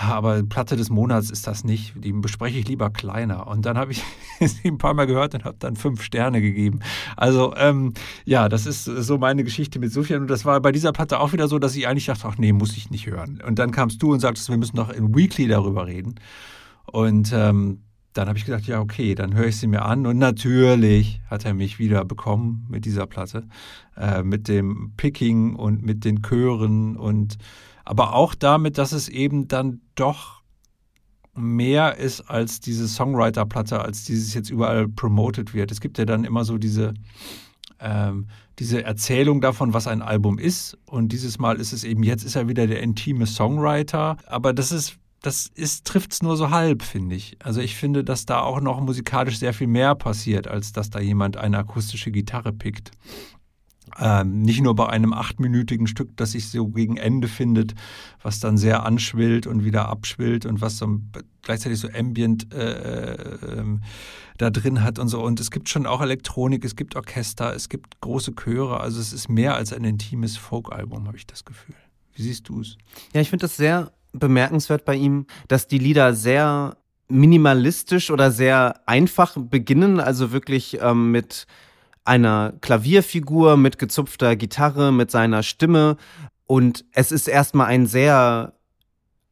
aber 0.00 0.42
Platte 0.42 0.76
des 0.76 0.88
Monats 0.88 1.30
ist 1.30 1.46
das 1.46 1.64
nicht. 1.64 1.92
Die 2.02 2.12
bespreche 2.12 2.58
ich 2.58 2.66
lieber 2.66 2.90
kleiner. 2.90 3.46
Und 3.46 3.66
dann 3.66 3.76
habe 3.76 3.92
ich 3.92 4.02
sie 4.40 4.68
ein 4.68 4.78
paar 4.78 4.94
Mal 4.94 5.06
gehört 5.06 5.34
und 5.34 5.44
habe 5.44 5.56
dann 5.58 5.76
fünf 5.76 6.02
Sterne 6.02 6.40
gegeben. 6.40 6.80
Also 7.16 7.54
ähm, 7.56 7.92
ja, 8.24 8.48
das 8.48 8.66
ist 8.66 8.84
so 8.84 9.18
meine 9.18 9.44
Geschichte 9.44 9.78
mit 9.78 9.92
Sufjan. 9.92 10.22
Und 10.22 10.30
das 10.30 10.44
war 10.44 10.60
bei 10.60 10.72
dieser 10.72 10.92
Platte 10.92 11.20
auch 11.20 11.32
wieder 11.32 11.46
so, 11.46 11.58
dass 11.58 11.76
ich 11.76 11.86
eigentlich 11.86 12.06
dachte, 12.06 12.26
ach 12.26 12.38
nee, 12.38 12.52
muss 12.52 12.76
ich 12.76 12.90
nicht 12.90 13.06
hören. 13.06 13.42
Und 13.46 13.58
dann 13.58 13.70
kamst 13.70 14.02
du 14.02 14.12
und 14.12 14.20
sagtest, 14.20 14.48
wir 14.48 14.56
müssen 14.56 14.76
noch 14.76 14.90
in 14.90 15.14
Weekly 15.14 15.46
darüber 15.46 15.86
reden. 15.86 16.14
Und 16.86 17.32
ähm, 17.34 17.82
dann 18.14 18.28
habe 18.28 18.38
ich 18.38 18.44
gedacht, 18.44 18.66
ja, 18.66 18.80
okay, 18.80 19.14
dann 19.14 19.34
höre 19.34 19.46
ich 19.46 19.56
sie 19.56 19.66
mir 19.66 19.84
an. 19.84 20.06
Und 20.06 20.18
natürlich 20.18 21.20
hat 21.28 21.44
er 21.44 21.54
mich 21.54 21.78
wieder 21.78 22.04
bekommen 22.04 22.66
mit 22.70 22.84
dieser 22.84 23.06
Platte, 23.06 23.46
äh, 23.96 24.22
mit 24.22 24.48
dem 24.48 24.92
Picking 24.96 25.54
und 25.54 25.82
mit 25.82 26.04
den 26.04 26.22
Chören 26.22 26.96
und 26.96 27.36
aber 27.84 28.14
auch 28.14 28.34
damit, 28.34 28.78
dass 28.78 28.92
es 28.92 29.08
eben 29.08 29.48
dann 29.48 29.80
doch 29.94 30.42
mehr 31.34 31.96
ist 31.96 32.20
als 32.22 32.60
diese 32.60 32.86
Songwriter-Platte, 32.86 33.80
als 33.80 34.04
dieses 34.04 34.34
jetzt 34.34 34.50
überall 34.50 34.88
promoted 34.88 35.54
wird. 35.54 35.70
Es 35.70 35.80
gibt 35.80 35.98
ja 35.98 36.04
dann 36.04 36.24
immer 36.24 36.44
so 36.44 36.58
diese, 36.58 36.94
ähm, 37.80 38.26
diese 38.58 38.84
Erzählung 38.84 39.40
davon, 39.40 39.72
was 39.72 39.86
ein 39.86 40.02
Album 40.02 40.38
ist. 40.38 40.76
Und 40.84 41.08
dieses 41.10 41.38
Mal 41.38 41.58
ist 41.58 41.72
es 41.72 41.84
eben, 41.84 42.02
jetzt 42.02 42.24
ist 42.24 42.36
er 42.36 42.48
wieder 42.48 42.66
der 42.66 42.82
intime 42.82 43.26
Songwriter. 43.26 44.18
Aber 44.26 44.52
das 44.52 44.72
ist, 44.72 44.98
das 45.22 45.46
ist, 45.54 45.86
trifft 45.86 46.12
es 46.12 46.22
nur 46.22 46.36
so 46.36 46.50
halb, 46.50 46.82
finde 46.82 47.14
ich. 47.14 47.38
Also 47.42 47.60
ich 47.60 47.76
finde, 47.76 48.04
dass 48.04 48.26
da 48.26 48.40
auch 48.40 48.60
noch 48.60 48.80
musikalisch 48.80 49.38
sehr 49.38 49.54
viel 49.54 49.68
mehr 49.68 49.94
passiert, 49.94 50.48
als 50.48 50.72
dass 50.72 50.90
da 50.90 51.00
jemand 51.00 51.38
eine 51.38 51.58
akustische 51.58 52.10
Gitarre 52.10 52.52
pickt. 52.52 52.90
Ähm, 53.98 54.42
nicht 54.42 54.62
nur 54.62 54.74
bei 54.74 54.88
einem 54.88 55.12
achtminütigen 55.12 55.86
Stück, 55.86 56.16
das 56.16 56.32
sich 56.32 56.48
so 56.48 56.68
gegen 56.68 56.96
Ende 56.96 57.28
findet, 57.28 57.74
was 58.22 58.40
dann 58.40 58.56
sehr 58.56 58.84
anschwillt 58.84 59.46
und 59.46 59.64
wieder 59.64 59.88
abschwillt 59.88 60.46
und 60.46 60.60
was 60.60 60.78
so 60.78 61.00
gleichzeitig 61.42 61.78
so 61.78 61.88
ambient 61.88 62.52
äh, 62.54 63.14
äh, 63.14 63.78
da 64.38 64.50
drin 64.50 64.82
hat 64.82 64.98
und 64.98 65.08
so. 65.08 65.22
Und 65.22 65.40
es 65.40 65.50
gibt 65.50 65.68
schon 65.68 65.86
auch 65.86 66.00
Elektronik, 66.00 66.64
es 66.64 66.76
gibt 66.76 66.96
Orchester, 66.96 67.54
es 67.54 67.68
gibt 67.68 68.00
große 68.00 68.34
Chöre. 68.34 68.80
Also 68.80 69.00
es 69.00 69.12
ist 69.12 69.28
mehr 69.28 69.54
als 69.54 69.72
ein 69.72 69.84
intimes 69.84 70.36
Folkalbum, 70.36 71.06
habe 71.06 71.16
ich 71.16 71.26
das 71.26 71.44
Gefühl. 71.44 71.74
Wie 72.14 72.22
siehst 72.22 72.48
du 72.48 72.60
es? 72.60 72.76
Ja, 73.12 73.20
ich 73.20 73.30
finde 73.30 73.44
das 73.44 73.56
sehr 73.56 73.92
bemerkenswert 74.12 74.84
bei 74.84 74.94
ihm, 74.94 75.26
dass 75.48 75.66
die 75.66 75.78
Lieder 75.78 76.14
sehr 76.14 76.76
minimalistisch 77.08 78.10
oder 78.10 78.30
sehr 78.30 78.80
einfach 78.86 79.36
beginnen, 79.36 80.00
also 80.00 80.32
wirklich 80.32 80.78
ähm, 80.80 81.10
mit 81.10 81.46
einer 82.04 82.54
Klavierfigur 82.60 83.56
mit 83.56 83.78
gezupfter 83.78 84.36
Gitarre, 84.36 84.92
mit 84.92 85.10
seiner 85.10 85.42
Stimme. 85.42 85.96
Und 86.46 86.84
es 86.92 87.12
ist 87.12 87.28
erstmal 87.28 87.66
ein 87.66 87.86
sehr, 87.86 88.54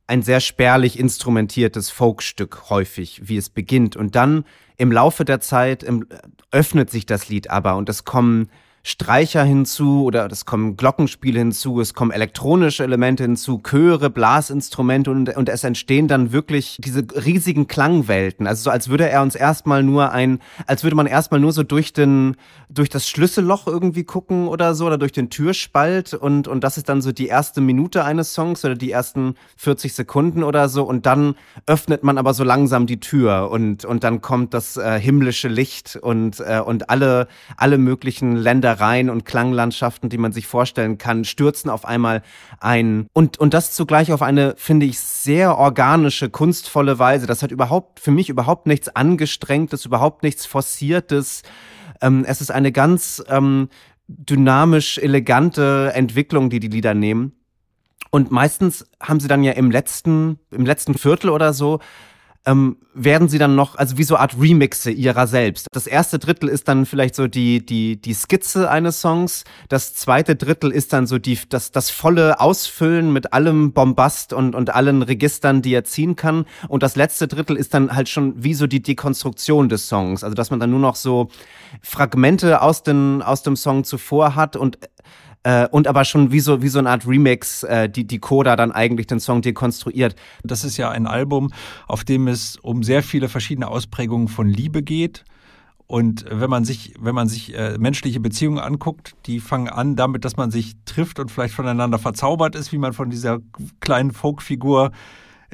ein 0.06 0.22
sehr 0.22 0.40
spärlich 0.40 0.98
instrumentiertes 0.98 1.90
Folkstück 1.90 2.70
häufig, 2.70 3.22
wie 3.24 3.36
es 3.36 3.50
beginnt. 3.50 3.96
Und 3.96 4.14
dann 4.14 4.44
im 4.76 4.92
Laufe 4.92 5.24
der 5.24 5.40
Zeit 5.40 5.82
im, 5.82 6.06
öffnet 6.50 6.90
sich 6.90 7.06
das 7.06 7.28
Lied 7.28 7.50
aber 7.50 7.76
und 7.76 7.88
es 7.88 8.04
kommen 8.04 8.48
Streicher 8.82 9.44
hinzu 9.44 10.04
oder 10.04 10.26
es 10.30 10.46
kommen 10.46 10.76
Glockenspiele 10.76 11.38
hinzu, 11.38 11.80
es 11.80 11.92
kommen 11.92 12.12
elektronische 12.12 12.82
Elemente 12.82 13.24
hinzu, 13.24 13.58
Chöre, 13.58 14.08
Blasinstrumente 14.08 15.10
und, 15.10 15.36
und 15.36 15.48
es 15.50 15.64
entstehen 15.64 16.08
dann 16.08 16.32
wirklich 16.32 16.78
diese 16.82 17.04
riesigen 17.24 17.66
Klangwelten. 17.68 18.46
Also 18.46 18.64
so 18.64 18.70
als 18.70 18.88
würde 18.88 19.08
er 19.10 19.20
uns 19.20 19.34
erstmal 19.34 19.82
nur 19.82 20.12
ein, 20.12 20.40
als 20.66 20.82
würde 20.82 20.96
man 20.96 21.06
erstmal 21.06 21.40
nur 21.40 21.52
so 21.52 21.62
durch 21.62 21.92
den, 21.92 22.36
durch 22.70 22.88
das 22.88 23.06
Schlüsselloch 23.06 23.66
irgendwie 23.66 24.04
gucken 24.04 24.48
oder 24.48 24.74
so 24.74 24.86
oder 24.86 24.96
durch 24.96 25.12
den 25.12 25.28
Türspalt 25.28 26.14
und, 26.14 26.48
und 26.48 26.64
das 26.64 26.78
ist 26.78 26.88
dann 26.88 27.02
so 27.02 27.12
die 27.12 27.26
erste 27.26 27.60
Minute 27.60 28.04
eines 28.06 28.32
Songs 28.32 28.64
oder 28.64 28.76
die 28.76 28.92
ersten 28.92 29.34
40 29.56 29.92
Sekunden 29.92 30.42
oder 30.42 30.70
so 30.70 30.84
und 30.84 31.04
dann 31.04 31.34
öffnet 31.66 32.02
man 32.02 32.16
aber 32.16 32.32
so 32.32 32.44
langsam 32.44 32.86
die 32.86 32.98
Tür 33.00 33.50
und, 33.50 33.84
und 33.84 34.04
dann 34.04 34.22
kommt 34.22 34.54
das 34.54 34.78
äh, 34.78 34.98
himmlische 34.98 35.48
Licht 35.48 35.96
und, 36.00 36.40
äh, 36.40 36.60
und 36.64 36.88
alle, 36.88 37.28
alle 37.58 37.76
möglichen 37.76 38.36
Länder 38.36 38.69
Ländereien 38.70 39.10
und 39.10 39.24
Klanglandschaften, 39.24 40.08
die 40.08 40.18
man 40.18 40.32
sich 40.32 40.46
vorstellen 40.46 40.98
kann, 40.98 41.24
stürzen 41.24 41.70
auf 41.70 41.84
einmal 41.84 42.22
ein. 42.60 43.06
Und, 43.12 43.38
und 43.38 43.52
das 43.54 43.72
zugleich 43.72 44.12
auf 44.12 44.22
eine, 44.22 44.54
finde 44.56 44.86
ich, 44.86 44.98
sehr 45.00 45.58
organische, 45.58 46.30
kunstvolle 46.30 46.98
Weise. 46.98 47.26
Das 47.26 47.42
hat 47.42 47.50
überhaupt, 47.50 48.00
für 48.00 48.10
mich 48.10 48.28
überhaupt 48.28 48.66
nichts 48.66 48.88
Angestrengtes, 48.88 49.84
überhaupt 49.84 50.22
nichts 50.22 50.46
Forciertes. 50.46 51.42
Ähm, 52.00 52.24
es 52.26 52.40
ist 52.40 52.50
eine 52.50 52.70
ganz 52.70 53.22
ähm, 53.28 53.68
dynamisch 54.06 54.98
elegante 54.98 55.92
Entwicklung, 55.94 56.50
die 56.50 56.60
die 56.60 56.68
Lieder 56.68 56.94
nehmen. 56.94 57.32
Und 58.10 58.30
meistens 58.30 58.86
haben 59.00 59.20
sie 59.20 59.28
dann 59.28 59.44
ja 59.44 59.52
im 59.52 59.70
letzten, 59.70 60.38
im 60.50 60.64
letzten 60.66 60.94
Viertel 60.94 61.30
oder 61.30 61.52
so 61.52 61.80
ähm, 62.46 62.78
werden 62.94 63.28
sie 63.28 63.38
dann 63.38 63.54
noch, 63.54 63.76
also 63.76 63.98
wie 63.98 64.02
so 64.02 64.14
eine 64.14 64.22
Art 64.22 64.36
Remixe 64.40 64.90
ihrer 64.90 65.26
selbst. 65.26 65.66
Das 65.72 65.86
erste 65.86 66.18
Drittel 66.18 66.48
ist 66.48 66.68
dann 66.68 66.86
vielleicht 66.86 67.14
so 67.14 67.26
die, 67.26 67.64
die, 67.64 68.00
die 68.00 68.14
Skizze 68.14 68.70
eines 68.70 69.00
Songs. 69.00 69.44
Das 69.68 69.94
zweite 69.94 70.36
Drittel 70.36 70.70
ist 70.70 70.92
dann 70.92 71.06
so 71.06 71.18
die, 71.18 71.38
das, 71.48 71.70
das 71.70 71.90
volle 71.90 72.40
Ausfüllen 72.40 73.12
mit 73.12 73.32
allem 73.32 73.72
Bombast 73.72 74.32
und, 74.32 74.54
und 74.54 74.74
allen 74.74 75.02
Registern, 75.02 75.60
die 75.62 75.74
er 75.74 75.84
ziehen 75.84 76.16
kann. 76.16 76.46
Und 76.68 76.82
das 76.82 76.96
letzte 76.96 77.28
Drittel 77.28 77.56
ist 77.56 77.74
dann 77.74 77.94
halt 77.94 78.08
schon 78.08 78.42
wie 78.42 78.54
so 78.54 78.66
die 78.66 78.82
Dekonstruktion 78.82 79.68
des 79.68 79.88
Songs. 79.88 80.24
Also, 80.24 80.34
dass 80.34 80.50
man 80.50 80.60
dann 80.60 80.70
nur 80.70 80.80
noch 80.80 80.96
so 80.96 81.28
Fragmente 81.82 82.62
aus, 82.62 82.82
den, 82.82 83.22
aus 83.22 83.42
dem 83.42 83.56
Song 83.56 83.84
zuvor 83.84 84.34
hat 84.34 84.56
und 84.56 84.78
äh, 85.42 85.66
und 85.68 85.86
aber 85.86 86.04
schon 86.04 86.32
wie 86.32 86.40
so, 86.40 86.62
wie 86.62 86.68
so 86.68 86.78
eine 86.78 86.90
Art 86.90 87.06
Remix, 87.06 87.62
äh, 87.62 87.88
die, 87.88 88.06
die 88.06 88.18
Coda 88.18 88.56
dann 88.56 88.72
eigentlich 88.72 89.06
den 89.06 89.20
Song 89.20 89.42
dekonstruiert. 89.42 90.14
Das 90.44 90.64
ist 90.64 90.76
ja 90.76 90.90
ein 90.90 91.06
Album, 91.06 91.52
auf 91.86 92.04
dem 92.04 92.28
es 92.28 92.56
um 92.56 92.82
sehr 92.82 93.02
viele 93.02 93.28
verschiedene 93.28 93.68
Ausprägungen 93.68 94.28
von 94.28 94.46
Liebe 94.46 94.82
geht. 94.82 95.24
Und 95.86 96.24
wenn 96.30 96.50
man 96.50 96.64
sich, 96.64 96.94
wenn 97.00 97.16
man 97.16 97.26
sich 97.26 97.56
äh, 97.56 97.76
menschliche 97.76 98.20
Beziehungen 98.20 98.60
anguckt, 98.60 99.16
die 99.26 99.40
fangen 99.40 99.68
an 99.68 99.96
damit, 99.96 100.24
dass 100.24 100.36
man 100.36 100.52
sich 100.52 100.74
trifft 100.84 101.18
und 101.18 101.32
vielleicht 101.32 101.54
voneinander 101.54 101.98
verzaubert 101.98 102.54
ist, 102.54 102.70
wie 102.70 102.78
man 102.78 102.92
von 102.92 103.10
dieser 103.10 103.38
kleinen 103.80 104.12
Folkfigur 104.12 104.92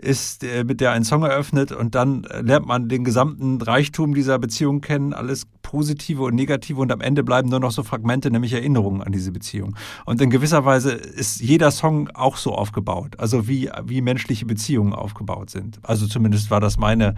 ist, 0.00 0.44
äh, 0.44 0.64
mit 0.64 0.80
der 0.80 0.92
ein 0.92 1.04
Song 1.04 1.22
eröffnet 1.22 1.72
und 1.72 1.94
dann 1.94 2.24
äh, 2.24 2.40
lernt 2.40 2.66
man 2.66 2.88
den 2.88 3.04
gesamten 3.04 3.60
Reichtum 3.60 4.14
dieser 4.14 4.38
Beziehung 4.38 4.80
kennen, 4.80 5.12
alles 5.12 5.46
Positive 5.62 6.22
und 6.22 6.34
Negative 6.34 6.80
und 6.80 6.92
am 6.92 7.00
Ende 7.00 7.24
bleiben 7.24 7.48
nur 7.48 7.60
noch 7.60 7.72
so 7.72 7.82
Fragmente, 7.82 8.30
nämlich 8.30 8.52
Erinnerungen 8.52 9.02
an 9.02 9.12
diese 9.12 9.32
Beziehung. 9.32 9.76
Und 10.04 10.20
in 10.20 10.30
gewisser 10.30 10.64
Weise 10.64 10.92
ist 10.92 11.40
jeder 11.40 11.70
Song 11.70 12.08
auch 12.14 12.36
so 12.36 12.54
aufgebaut, 12.54 13.18
also 13.18 13.48
wie, 13.48 13.70
wie 13.84 14.00
menschliche 14.00 14.46
Beziehungen 14.46 14.92
aufgebaut 14.92 15.50
sind. 15.50 15.78
Also 15.82 16.06
zumindest 16.06 16.50
war 16.50 16.60
das 16.60 16.76
meine 16.78 17.14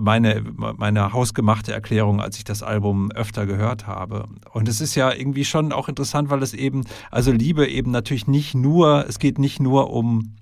meine, 0.00 0.44
meine 0.56 1.12
hausgemachte 1.12 1.72
Erklärung, 1.72 2.20
als 2.20 2.36
ich 2.38 2.44
das 2.44 2.62
Album 2.62 3.10
öfter 3.10 3.44
gehört 3.44 3.86
habe. 3.86 4.28
Und 4.52 4.68
es 4.68 4.80
ist 4.80 4.94
ja 4.94 5.12
irgendwie 5.12 5.44
schon 5.44 5.72
auch 5.72 5.88
interessant, 5.88 6.30
weil 6.30 6.42
es 6.42 6.54
eben, 6.54 6.84
also 7.10 7.32
Liebe 7.32 7.66
eben 7.66 7.90
natürlich 7.90 8.26
nicht 8.26 8.54
nur, 8.54 9.04
es 9.08 9.18
geht 9.18 9.38
nicht 9.38 9.60
nur 9.60 9.90
um 9.90 10.36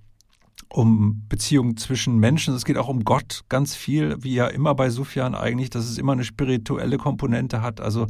um 0.73 1.25
Beziehungen 1.29 1.77
zwischen 1.77 2.19
Menschen. 2.19 2.55
Es 2.55 2.65
geht 2.65 2.79
auch 2.79 2.89
um 2.89 3.05
Gott 3.05 3.43
ganz 3.49 3.75
viel, 3.75 4.17
wie 4.21 4.35
ja 4.35 4.47
immer 4.47 4.75
bei 4.75 4.91
Sufjan 4.91 5.35
eigentlich, 5.35 5.71
dass 5.71 5.89
es 5.89 5.99
immer 5.99 6.13
eine 6.13 6.25
spirituelle 6.25 6.97
Komponente 6.97 7.63
hat. 7.63 7.81
Also, 7.81 8.07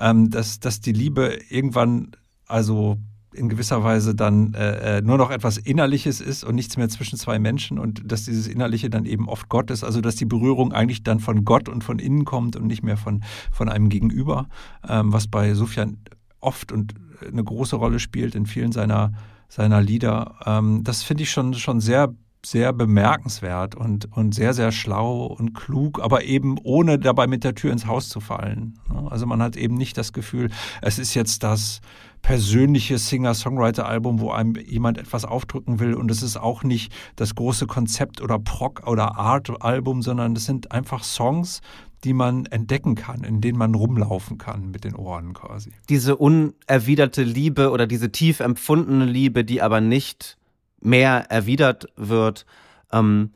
ähm, 0.00 0.30
dass, 0.30 0.58
dass 0.58 0.80
die 0.80 0.92
Liebe 0.92 1.38
irgendwann, 1.50 2.12
also 2.46 2.96
in 3.34 3.48
gewisser 3.48 3.82
Weise 3.82 4.14
dann 4.14 4.54
äh, 4.54 4.98
äh, 4.98 5.02
nur 5.02 5.16
noch 5.16 5.30
etwas 5.30 5.56
Innerliches 5.56 6.20
ist 6.20 6.44
und 6.44 6.54
nichts 6.54 6.76
mehr 6.76 6.88
zwischen 6.88 7.18
zwei 7.18 7.38
Menschen 7.38 7.78
und 7.78 8.02
dass 8.10 8.24
dieses 8.24 8.46
Innerliche 8.46 8.90
dann 8.90 9.06
eben 9.06 9.28
oft 9.28 9.48
Gott 9.48 9.70
ist, 9.70 9.84
also 9.84 10.00
dass 10.02 10.16
die 10.16 10.26
Berührung 10.26 10.72
eigentlich 10.72 11.02
dann 11.02 11.18
von 11.18 11.44
Gott 11.44 11.68
und 11.68 11.82
von 11.82 11.98
innen 11.98 12.24
kommt 12.26 12.56
und 12.56 12.66
nicht 12.66 12.82
mehr 12.82 12.98
von, 12.98 13.22
von 13.50 13.70
einem 13.70 13.88
Gegenüber, 13.88 14.48
ähm, 14.86 15.12
was 15.12 15.28
bei 15.28 15.54
Sufjan 15.54 15.98
oft 16.40 16.72
und 16.72 16.94
eine 17.26 17.44
große 17.44 17.76
Rolle 17.76 18.00
spielt 18.00 18.34
in 18.34 18.46
vielen 18.46 18.72
seiner 18.72 19.12
seiner 19.52 19.82
Lieder. 19.82 20.36
Ähm, 20.46 20.82
das 20.82 21.02
finde 21.02 21.24
ich 21.24 21.30
schon, 21.30 21.52
schon 21.52 21.80
sehr, 21.80 22.14
sehr 22.44 22.72
bemerkenswert 22.72 23.74
und, 23.74 24.10
und 24.16 24.34
sehr, 24.34 24.54
sehr 24.54 24.72
schlau 24.72 25.26
und 25.26 25.52
klug, 25.52 26.00
aber 26.02 26.24
eben 26.24 26.56
ohne 26.62 26.98
dabei 26.98 27.26
mit 27.26 27.44
der 27.44 27.54
Tür 27.54 27.70
ins 27.70 27.86
Haus 27.86 28.08
zu 28.08 28.20
fallen. 28.20 28.78
Also 29.10 29.26
man 29.26 29.42
hat 29.42 29.56
eben 29.56 29.74
nicht 29.74 29.98
das 29.98 30.14
Gefühl, 30.14 30.50
es 30.80 30.98
ist 30.98 31.12
jetzt 31.12 31.42
das 31.42 31.82
persönliche 32.22 32.96
Singer-Songwriter-Album, 32.96 34.20
wo 34.20 34.30
einem 34.30 34.54
jemand 34.56 34.96
etwas 34.96 35.26
aufdrücken 35.26 35.80
will. 35.80 35.94
Und 35.94 36.10
es 36.10 36.22
ist 36.22 36.38
auch 36.38 36.62
nicht 36.62 36.90
das 37.16 37.34
große 37.34 37.66
Konzept 37.66 38.22
oder 38.22 38.38
Proc- 38.38 38.86
oder 38.86 39.18
Art-Album, 39.18 40.00
sondern 40.00 40.34
es 40.34 40.46
sind 40.46 40.72
einfach 40.72 41.04
Songs, 41.04 41.60
die 42.04 42.12
man 42.12 42.46
entdecken 42.46 42.94
kann, 42.94 43.22
in 43.22 43.40
denen 43.40 43.58
man 43.58 43.74
rumlaufen 43.74 44.38
kann 44.38 44.70
mit 44.70 44.84
den 44.84 44.96
Ohren 44.96 45.34
quasi. 45.34 45.72
Diese 45.88 46.16
unerwiderte 46.16 47.22
Liebe 47.22 47.70
oder 47.70 47.86
diese 47.86 48.10
tief 48.10 48.40
empfundene 48.40 49.04
Liebe, 49.04 49.44
die 49.44 49.62
aber 49.62 49.80
nicht 49.80 50.36
mehr 50.80 51.30
erwidert 51.30 51.86
wird, 51.96 52.44
ähm, 52.90 53.32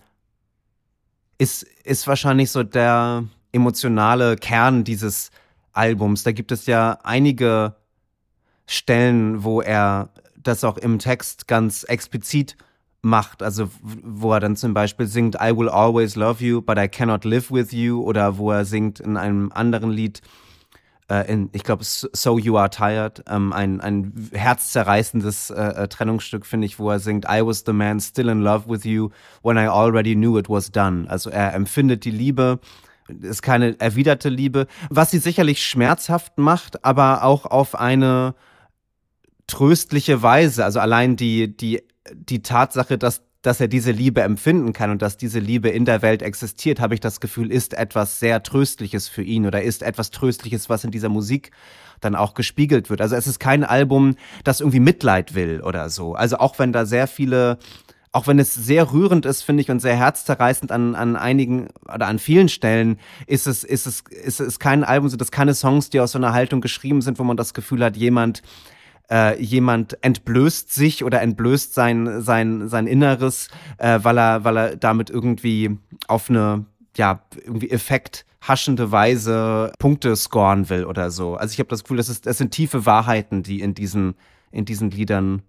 ist, 1.38 1.62
ist 1.84 2.06
wahrscheinlich 2.06 2.50
so 2.50 2.62
der 2.62 3.24
emotionale 3.52 4.36
Kern 4.36 4.84
dieses 4.84 5.30
Albums. 5.72 6.24
Da 6.24 6.32
gibt 6.32 6.50
es 6.50 6.66
ja 6.66 6.98
einige 7.04 7.76
Stellen, 8.66 9.44
wo 9.44 9.60
er 9.60 10.10
das 10.36 10.64
auch 10.64 10.76
im 10.76 10.98
Text 10.98 11.46
ganz 11.46 11.84
explizit 11.84 12.56
macht. 13.02 13.42
Also 13.42 13.70
wo 13.82 14.32
er 14.32 14.40
dann 14.40 14.56
zum 14.56 14.74
Beispiel 14.74 15.06
singt 15.06 15.36
I 15.36 15.56
will 15.56 15.68
always 15.68 16.16
love 16.16 16.44
you, 16.44 16.60
but 16.60 16.78
I 16.78 16.88
cannot 16.88 17.24
live 17.24 17.50
with 17.50 17.72
you 17.72 18.02
oder 18.02 18.38
wo 18.38 18.50
er 18.50 18.64
singt 18.64 19.00
in 19.00 19.16
einem 19.16 19.52
anderen 19.52 19.90
Lied, 19.90 20.20
äh, 21.08 21.30
in, 21.32 21.48
ich 21.52 21.62
glaube 21.62 21.84
So 21.84 22.38
You 22.38 22.56
Are 22.56 22.70
Tired, 22.70 23.22
ähm, 23.28 23.52
ein, 23.52 23.80
ein 23.80 24.28
herzzerreißendes 24.32 25.50
äh, 25.50 25.54
äh, 25.54 25.88
Trennungsstück, 25.88 26.44
finde 26.44 26.66
ich, 26.66 26.78
wo 26.78 26.90
er 26.90 26.98
singt 26.98 27.26
I 27.26 27.44
was 27.44 27.62
the 27.64 27.72
man 27.72 28.00
still 28.00 28.28
in 28.28 28.40
love 28.40 28.68
with 28.68 28.84
you 28.84 29.10
when 29.42 29.56
I 29.56 29.68
already 29.68 30.14
knew 30.14 30.38
it 30.38 30.48
was 30.48 30.70
done. 30.70 31.08
Also 31.08 31.30
er 31.30 31.54
empfindet 31.54 32.04
die 32.04 32.10
Liebe, 32.10 32.58
ist 33.22 33.42
keine 33.42 33.78
erwiderte 33.78 34.28
Liebe, 34.28 34.66
was 34.90 35.12
sie 35.12 35.18
sicherlich 35.18 35.64
schmerzhaft 35.64 36.38
macht, 36.38 36.84
aber 36.84 37.22
auch 37.22 37.46
auf 37.46 37.76
eine 37.76 38.34
tröstliche 39.46 40.22
Weise. 40.22 40.64
Also 40.64 40.80
allein 40.80 41.16
die, 41.16 41.56
die 41.56 41.82
die 42.14 42.42
Tatsache, 42.42 42.98
dass 42.98 43.22
dass 43.46 43.60
er 43.60 43.68
diese 43.68 43.92
Liebe 43.92 44.22
empfinden 44.22 44.72
kann 44.72 44.90
und 44.90 45.02
dass 45.02 45.16
diese 45.16 45.38
Liebe 45.38 45.68
in 45.68 45.84
der 45.84 46.02
Welt 46.02 46.20
existiert, 46.20 46.80
habe 46.80 46.94
ich 46.94 47.00
das 47.00 47.20
Gefühl, 47.20 47.52
ist 47.52 47.74
etwas 47.74 48.18
sehr 48.18 48.42
Tröstliches 48.42 49.06
für 49.08 49.22
ihn 49.22 49.46
oder 49.46 49.62
ist 49.62 49.84
etwas 49.84 50.10
Tröstliches, 50.10 50.68
was 50.68 50.82
in 50.82 50.90
dieser 50.90 51.08
Musik 51.08 51.52
dann 52.00 52.16
auch 52.16 52.34
gespiegelt 52.34 52.90
wird. 52.90 53.00
Also 53.00 53.14
es 53.14 53.28
ist 53.28 53.38
kein 53.38 53.62
Album, 53.62 54.16
das 54.42 54.60
irgendwie 54.60 54.80
Mitleid 54.80 55.36
will 55.36 55.62
oder 55.62 55.90
so. 55.90 56.14
Also 56.14 56.38
auch 56.38 56.58
wenn 56.58 56.72
da 56.72 56.86
sehr 56.86 57.06
viele 57.06 57.58
auch 58.10 58.26
wenn 58.26 58.38
es 58.38 58.54
sehr 58.54 58.92
rührend 58.92 59.26
ist, 59.26 59.42
finde 59.42 59.60
ich, 59.60 59.70
und 59.70 59.80
sehr 59.80 59.94
herzzerreißend 59.94 60.72
an, 60.72 60.94
an 60.94 61.16
einigen 61.16 61.68
oder 61.84 62.06
an 62.06 62.18
vielen 62.18 62.48
Stellen, 62.48 62.98
ist 63.26 63.46
es, 63.46 63.62
ist 63.62 63.86
es, 63.86 64.00
ist 64.08 64.40
es 64.40 64.58
kein 64.58 64.84
Album, 64.84 65.10
sind 65.10 65.20
das 65.20 65.30
keine 65.30 65.52
Songs, 65.52 65.90
die 65.90 66.00
aus 66.00 66.12
so 66.12 66.18
einer 66.18 66.32
Haltung 66.32 66.62
geschrieben 66.62 67.02
sind, 67.02 67.18
wo 67.18 67.24
man 67.24 67.36
das 67.36 67.52
Gefühl 67.52 67.84
hat, 67.84 67.94
jemand, 67.94 68.40
äh, 69.10 69.40
jemand 69.40 70.02
entblößt 70.02 70.72
sich 70.72 71.04
oder 71.04 71.22
entblößt 71.22 71.74
sein, 71.74 72.20
sein, 72.22 72.68
sein 72.68 72.86
Inneres, 72.86 73.48
äh, 73.78 74.00
weil 74.02 74.18
er, 74.18 74.44
weil 74.44 74.56
er 74.56 74.76
damit 74.76 75.10
irgendwie 75.10 75.78
auf 76.08 76.30
eine, 76.30 76.66
ja, 76.96 77.22
irgendwie 77.44 77.70
Effekt 77.70 78.24
haschende 78.42 78.92
Weise 78.92 79.72
Punkte 79.78 80.14
scoren 80.16 80.68
will 80.68 80.84
oder 80.84 81.10
so. 81.10 81.34
Also 81.34 81.52
ich 81.52 81.58
habe 81.58 81.68
das 81.68 81.82
Gefühl, 81.82 81.96
das, 81.96 82.08
ist, 82.08 82.26
das 82.26 82.38
sind 82.38 82.52
tiefe 82.52 82.86
Wahrheiten, 82.86 83.42
die 83.42 83.60
in 83.60 83.74
diesen, 83.74 84.14
in 84.50 84.64
diesen 84.64 84.90
Liedern 84.90 85.42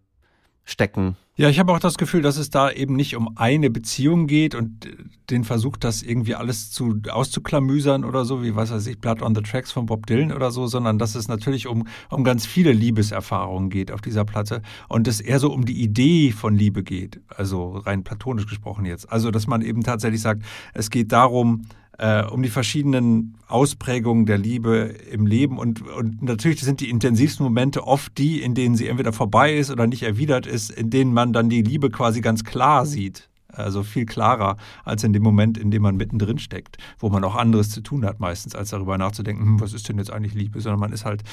stecken. 0.67 1.15
Ja, 1.37 1.49
ich 1.49 1.59
habe 1.59 1.71
auch 1.71 1.79
das 1.79 1.97
Gefühl, 1.97 2.21
dass 2.21 2.37
es 2.37 2.49
da 2.49 2.71
eben 2.71 2.95
nicht 2.95 3.15
um 3.15 3.37
eine 3.37 3.69
Beziehung 3.69 4.27
geht 4.27 4.53
und 4.53 4.89
den 5.29 5.43
Versuch, 5.43 5.77
das 5.77 6.01
irgendwie 6.01 6.35
alles 6.35 6.71
zu 6.71 6.99
auszuklamüsern 7.09 8.03
oder 8.03 8.25
so, 8.25 8.43
wie 8.43 8.55
was 8.55 8.71
weiß 8.71 8.87
ich, 8.87 8.99
Blood 8.99 9.21
on 9.21 9.33
the 9.33 9.41
Tracks 9.41 9.71
von 9.71 9.85
Bob 9.85 10.07
Dylan 10.07 10.33
oder 10.33 10.51
so, 10.51 10.67
sondern 10.67 10.97
dass 10.97 11.15
es 11.15 11.27
natürlich 11.27 11.67
um, 11.67 11.87
um 12.09 12.23
ganz 12.23 12.45
viele 12.45 12.73
Liebeserfahrungen 12.73 13.69
geht 13.69 13.91
auf 13.91 14.01
dieser 14.01 14.25
Platte 14.25 14.61
und 14.89 15.07
es 15.07 15.21
eher 15.21 15.39
so 15.39 15.53
um 15.53 15.63
die 15.63 15.81
Idee 15.81 16.31
von 16.31 16.55
Liebe 16.55 16.83
geht, 16.83 17.21
also 17.29 17.77
rein 17.77 18.03
platonisch 18.03 18.47
gesprochen 18.47 18.85
jetzt. 18.85 19.09
Also, 19.11 19.31
dass 19.31 19.47
man 19.47 19.61
eben 19.61 19.83
tatsächlich 19.83 20.21
sagt, 20.21 20.43
es 20.73 20.89
geht 20.89 21.11
darum, 21.11 21.67
äh, 21.97 22.23
um 22.23 22.43
die 22.43 22.49
verschiedenen 22.49 23.37
Ausprägungen 23.47 24.25
der 24.25 24.37
Liebe 24.37 24.95
im 25.11 25.25
Leben. 25.25 25.57
Und, 25.57 25.87
und 25.87 26.21
natürlich 26.21 26.61
sind 26.61 26.79
die 26.79 26.89
intensivsten 26.89 27.43
Momente 27.43 27.85
oft 27.85 28.17
die, 28.17 28.41
in 28.41 28.53
denen 28.53 28.75
sie 28.75 28.87
entweder 28.87 29.13
vorbei 29.13 29.55
ist 29.55 29.71
oder 29.71 29.87
nicht 29.87 30.03
erwidert 30.03 30.45
ist, 30.45 30.69
in 30.69 30.89
denen 30.89 31.13
man 31.13 31.33
dann 31.33 31.49
die 31.49 31.61
Liebe 31.61 31.89
quasi 31.89 32.21
ganz 32.21 32.43
klar 32.43 32.85
sieht. 32.85 33.29
Also 33.57 33.83
viel 33.83 34.05
klarer 34.05 34.57
als 34.83 35.03
in 35.03 35.13
dem 35.13 35.23
Moment, 35.23 35.57
in 35.57 35.71
dem 35.71 35.81
man 35.81 35.97
mittendrin 35.97 36.39
steckt, 36.39 36.77
wo 36.99 37.09
man 37.09 37.23
auch 37.23 37.35
anderes 37.35 37.69
zu 37.69 37.81
tun 37.81 38.05
hat 38.05 38.19
meistens, 38.19 38.55
als 38.55 38.69
darüber 38.69 38.97
nachzudenken, 38.97 39.43
hm, 39.43 39.61
was 39.61 39.73
ist 39.73 39.89
denn 39.89 39.97
jetzt 39.97 40.11
eigentlich 40.11 40.33
Liebe, 40.33 40.61
sondern 40.61 40.79
man 40.79 40.93
ist 40.93 41.05
halt 41.05 41.23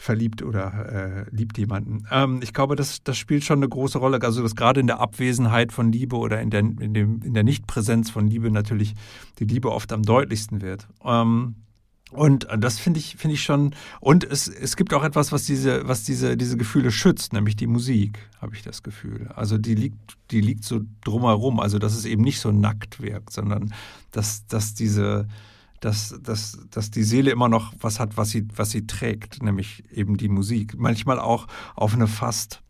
verliebt 0.00 0.42
oder 0.42 1.26
äh, 1.26 1.26
liebt 1.30 1.58
jemanden. 1.58 2.04
Ähm, 2.10 2.40
ich 2.42 2.54
glaube, 2.54 2.74
das, 2.74 3.02
das 3.04 3.18
spielt 3.18 3.44
schon 3.44 3.58
eine 3.58 3.68
große 3.68 3.98
Rolle. 3.98 4.20
Also 4.22 4.42
dass 4.42 4.56
gerade 4.56 4.80
in 4.80 4.86
der 4.86 4.98
Abwesenheit 4.98 5.72
von 5.72 5.92
Liebe 5.92 6.16
oder 6.16 6.40
in 6.40 6.50
der, 6.50 6.60
in 6.60 6.94
dem, 6.94 7.22
in 7.22 7.34
der 7.34 7.44
Nichtpräsenz 7.44 8.10
von 8.10 8.26
Liebe 8.26 8.50
natürlich 8.50 8.94
die 9.38 9.44
Liebe 9.44 9.70
oft 9.70 9.92
am 9.92 10.02
deutlichsten 10.02 10.62
wird. 10.62 10.88
Ähm, 11.04 11.56
und 12.10 12.46
das 12.58 12.78
finde 12.78 12.98
ich, 12.98 13.16
finde 13.16 13.34
ich 13.34 13.42
schon. 13.42 13.74
Und 14.00 14.24
es, 14.24 14.48
es 14.48 14.76
gibt 14.76 14.92
auch 14.94 15.04
etwas, 15.04 15.32
was 15.32 15.44
diese, 15.44 15.86
was 15.86 16.02
diese, 16.02 16.36
diese 16.36 16.56
Gefühle 16.56 16.90
schützt, 16.90 17.32
nämlich 17.32 17.56
die 17.56 17.66
Musik, 17.66 18.18
habe 18.40 18.54
ich 18.54 18.62
das 18.62 18.82
Gefühl. 18.82 19.28
Also 19.34 19.58
die 19.58 19.74
liegt, 19.74 20.16
die 20.30 20.40
liegt 20.40 20.64
so 20.64 20.80
drumherum. 21.04 21.60
Also 21.60 21.78
dass 21.78 21.94
es 21.94 22.04
eben 22.04 22.22
nicht 22.22 22.40
so 22.40 22.50
nackt 22.50 23.00
wirkt, 23.00 23.32
sondern 23.32 23.72
dass, 24.10 24.46
dass 24.46 24.74
diese, 24.74 25.28
dass, 25.80 26.18
dass, 26.22 26.58
dass 26.70 26.90
die 26.90 27.04
Seele 27.04 27.30
immer 27.30 27.48
noch 27.48 27.72
was 27.80 28.00
hat, 28.00 28.16
was 28.16 28.30
sie, 28.30 28.46
was 28.54 28.70
sie 28.70 28.86
trägt, 28.86 29.42
nämlich 29.42 29.84
eben 29.92 30.16
die 30.16 30.28
Musik. 30.28 30.74
Manchmal 30.76 31.18
auch 31.20 31.46
auf 31.76 31.94
eine 31.94 32.06
fast 32.06 32.62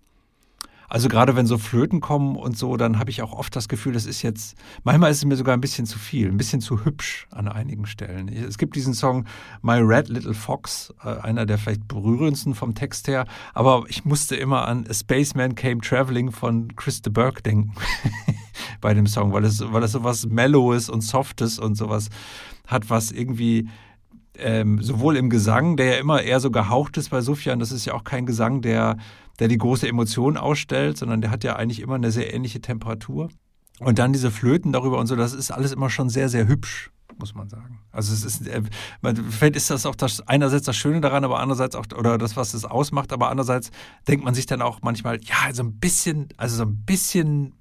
also 0.90 1.09
gerade 1.09 1.37
wenn 1.37 1.46
so 1.46 1.57
Flöten 1.57 2.00
kommen 2.00 2.35
und 2.35 2.59
so, 2.59 2.76
dann 2.76 2.98
habe 2.98 3.11
ich 3.11 3.22
auch 3.22 3.33
oft 3.33 3.55
das 3.55 3.68
Gefühl, 3.68 3.92
das 3.92 4.07
ist 4.07 4.22
jetzt, 4.22 4.57
manchmal 4.83 5.12
ist 5.12 5.18
es 5.18 5.24
mir 5.24 5.37
sogar 5.37 5.57
ein 5.57 5.61
bisschen 5.61 5.87
zu 5.87 6.00
viel, 6.00 6.26
ein 6.26 6.37
bisschen 6.37 6.61
zu 6.61 6.85
hübsch 6.85 7.29
an 7.31 7.46
einigen 7.46 7.87
Stellen. 7.87 8.29
Es 8.29 8.59
gibt 8.59 8.74
diesen 8.74 8.92
Song 8.92 9.24
My 9.62 9.79
Red 9.79 10.09
Little 10.09 10.35
Fox, 10.35 10.92
äh, 11.05 11.09
einer 11.09 11.46
der 11.46 11.59
vielleicht 11.59 11.87
berührendsten 11.87 12.57
vom 12.57 12.74
Text 12.74 13.07
her, 13.07 13.24
aber 13.55 13.85
ich 13.87 14.05
musste 14.05 14.35
immer 14.35 14.66
an 14.66 14.85
A 14.90 14.92
Spaceman 14.92 15.55
Came 15.55 15.81
Traveling 15.81 16.33
von 16.33 16.74
Chris 16.74 17.00
de 17.00 17.12
Burgh 17.12 17.40
denken 17.40 17.72
bei 18.81 18.92
dem 18.92 19.07
Song, 19.07 19.33
weil 19.33 19.44
es, 19.44 19.62
weil 19.72 19.85
es 19.85 19.92
sowas 19.92 20.26
Mellows 20.26 20.88
und 20.88 21.03
Softes 21.03 21.61
und 21.61 21.76
sowas 21.76 22.11
hat, 22.66 22.90
was 22.90 23.12
irgendwie 23.12 23.68
ähm, 24.38 24.83
sowohl 24.83 25.16
im 25.16 25.31
Gesang, 25.31 25.77
der 25.77 25.87
ja 25.87 25.99
immer 25.99 26.23
eher 26.23 26.40
so 26.40 26.51
gehaucht 26.51 26.97
ist 26.97 27.11
bei 27.11 27.21
Sufjan, 27.21 27.59
das 27.59 27.73
ist 27.73 27.85
ja 27.85 27.95
auch 27.95 28.05
kein 28.05 28.27
Gesang, 28.27 28.62
der 28.62 28.97
der 29.40 29.49
die 29.49 29.59
große 29.59 29.88
Emotion 29.88 30.37
ausstellt, 30.37 30.99
sondern 30.99 31.23
der 31.23 31.31
hat 31.31 31.43
ja 31.45 31.57
eigentlich 31.57 31.81
immer 31.81 31.95
eine 31.95 32.12
sehr 32.12 32.33
ähnliche 32.33 32.61
Temperatur. 32.61 33.31
Und 33.81 33.99
dann 33.99 34.12
diese 34.12 34.31
Flöten 34.31 34.73
darüber 34.73 34.99
und 34.99 35.07
so, 35.07 35.16
das 35.16 35.33
ist 35.33 35.51
alles 35.51 35.73
immer 35.73 35.88
schon 35.88 36.11
sehr, 36.11 36.29
sehr 36.29 36.47
hübsch, 36.47 36.90
muss 37.19 37.35
man 37.35 37.49
sagen. 37.49 37.81
Also 37.90 38.12
es 38.12 38.25
ist, 38.25 38.47
äh, 38.47 38.62
vielleicht 39.31 39.57
ist 39.57 39.71
das 39.71 39.87
auch 39.87 39.95
das 39.95 40.21
einerseits 40.29 40.66
das 40.66 40.77
Schöne 40.77 41.01
daran, 41.01 41.25
aber 41.25 41.40
andererseits 41.40 41.75
auch, 41.75 41.87
oder 41.97 42.19
das, 42.19 42.37
was 42.37 42.53
es 42.53 42.66
ausmacht, 42.66 43.14
aber 43.14 43.31
andererseits 43.31 43.71
denkt 44.07 44.23
man 44.23 44.35
sich 44.35 44.45
dann 44.45 44.61
auch 44.61 44.81
manchmal, 44.83 45.19
ja, 45.23 45.55
so 45.55 45.62
ein 45.62 45.79
bisschen, 45.79 46.29
also 46.37 46.57
so 46.57 46.64
ein 46.64 46.85
bisschen 46.85 47.55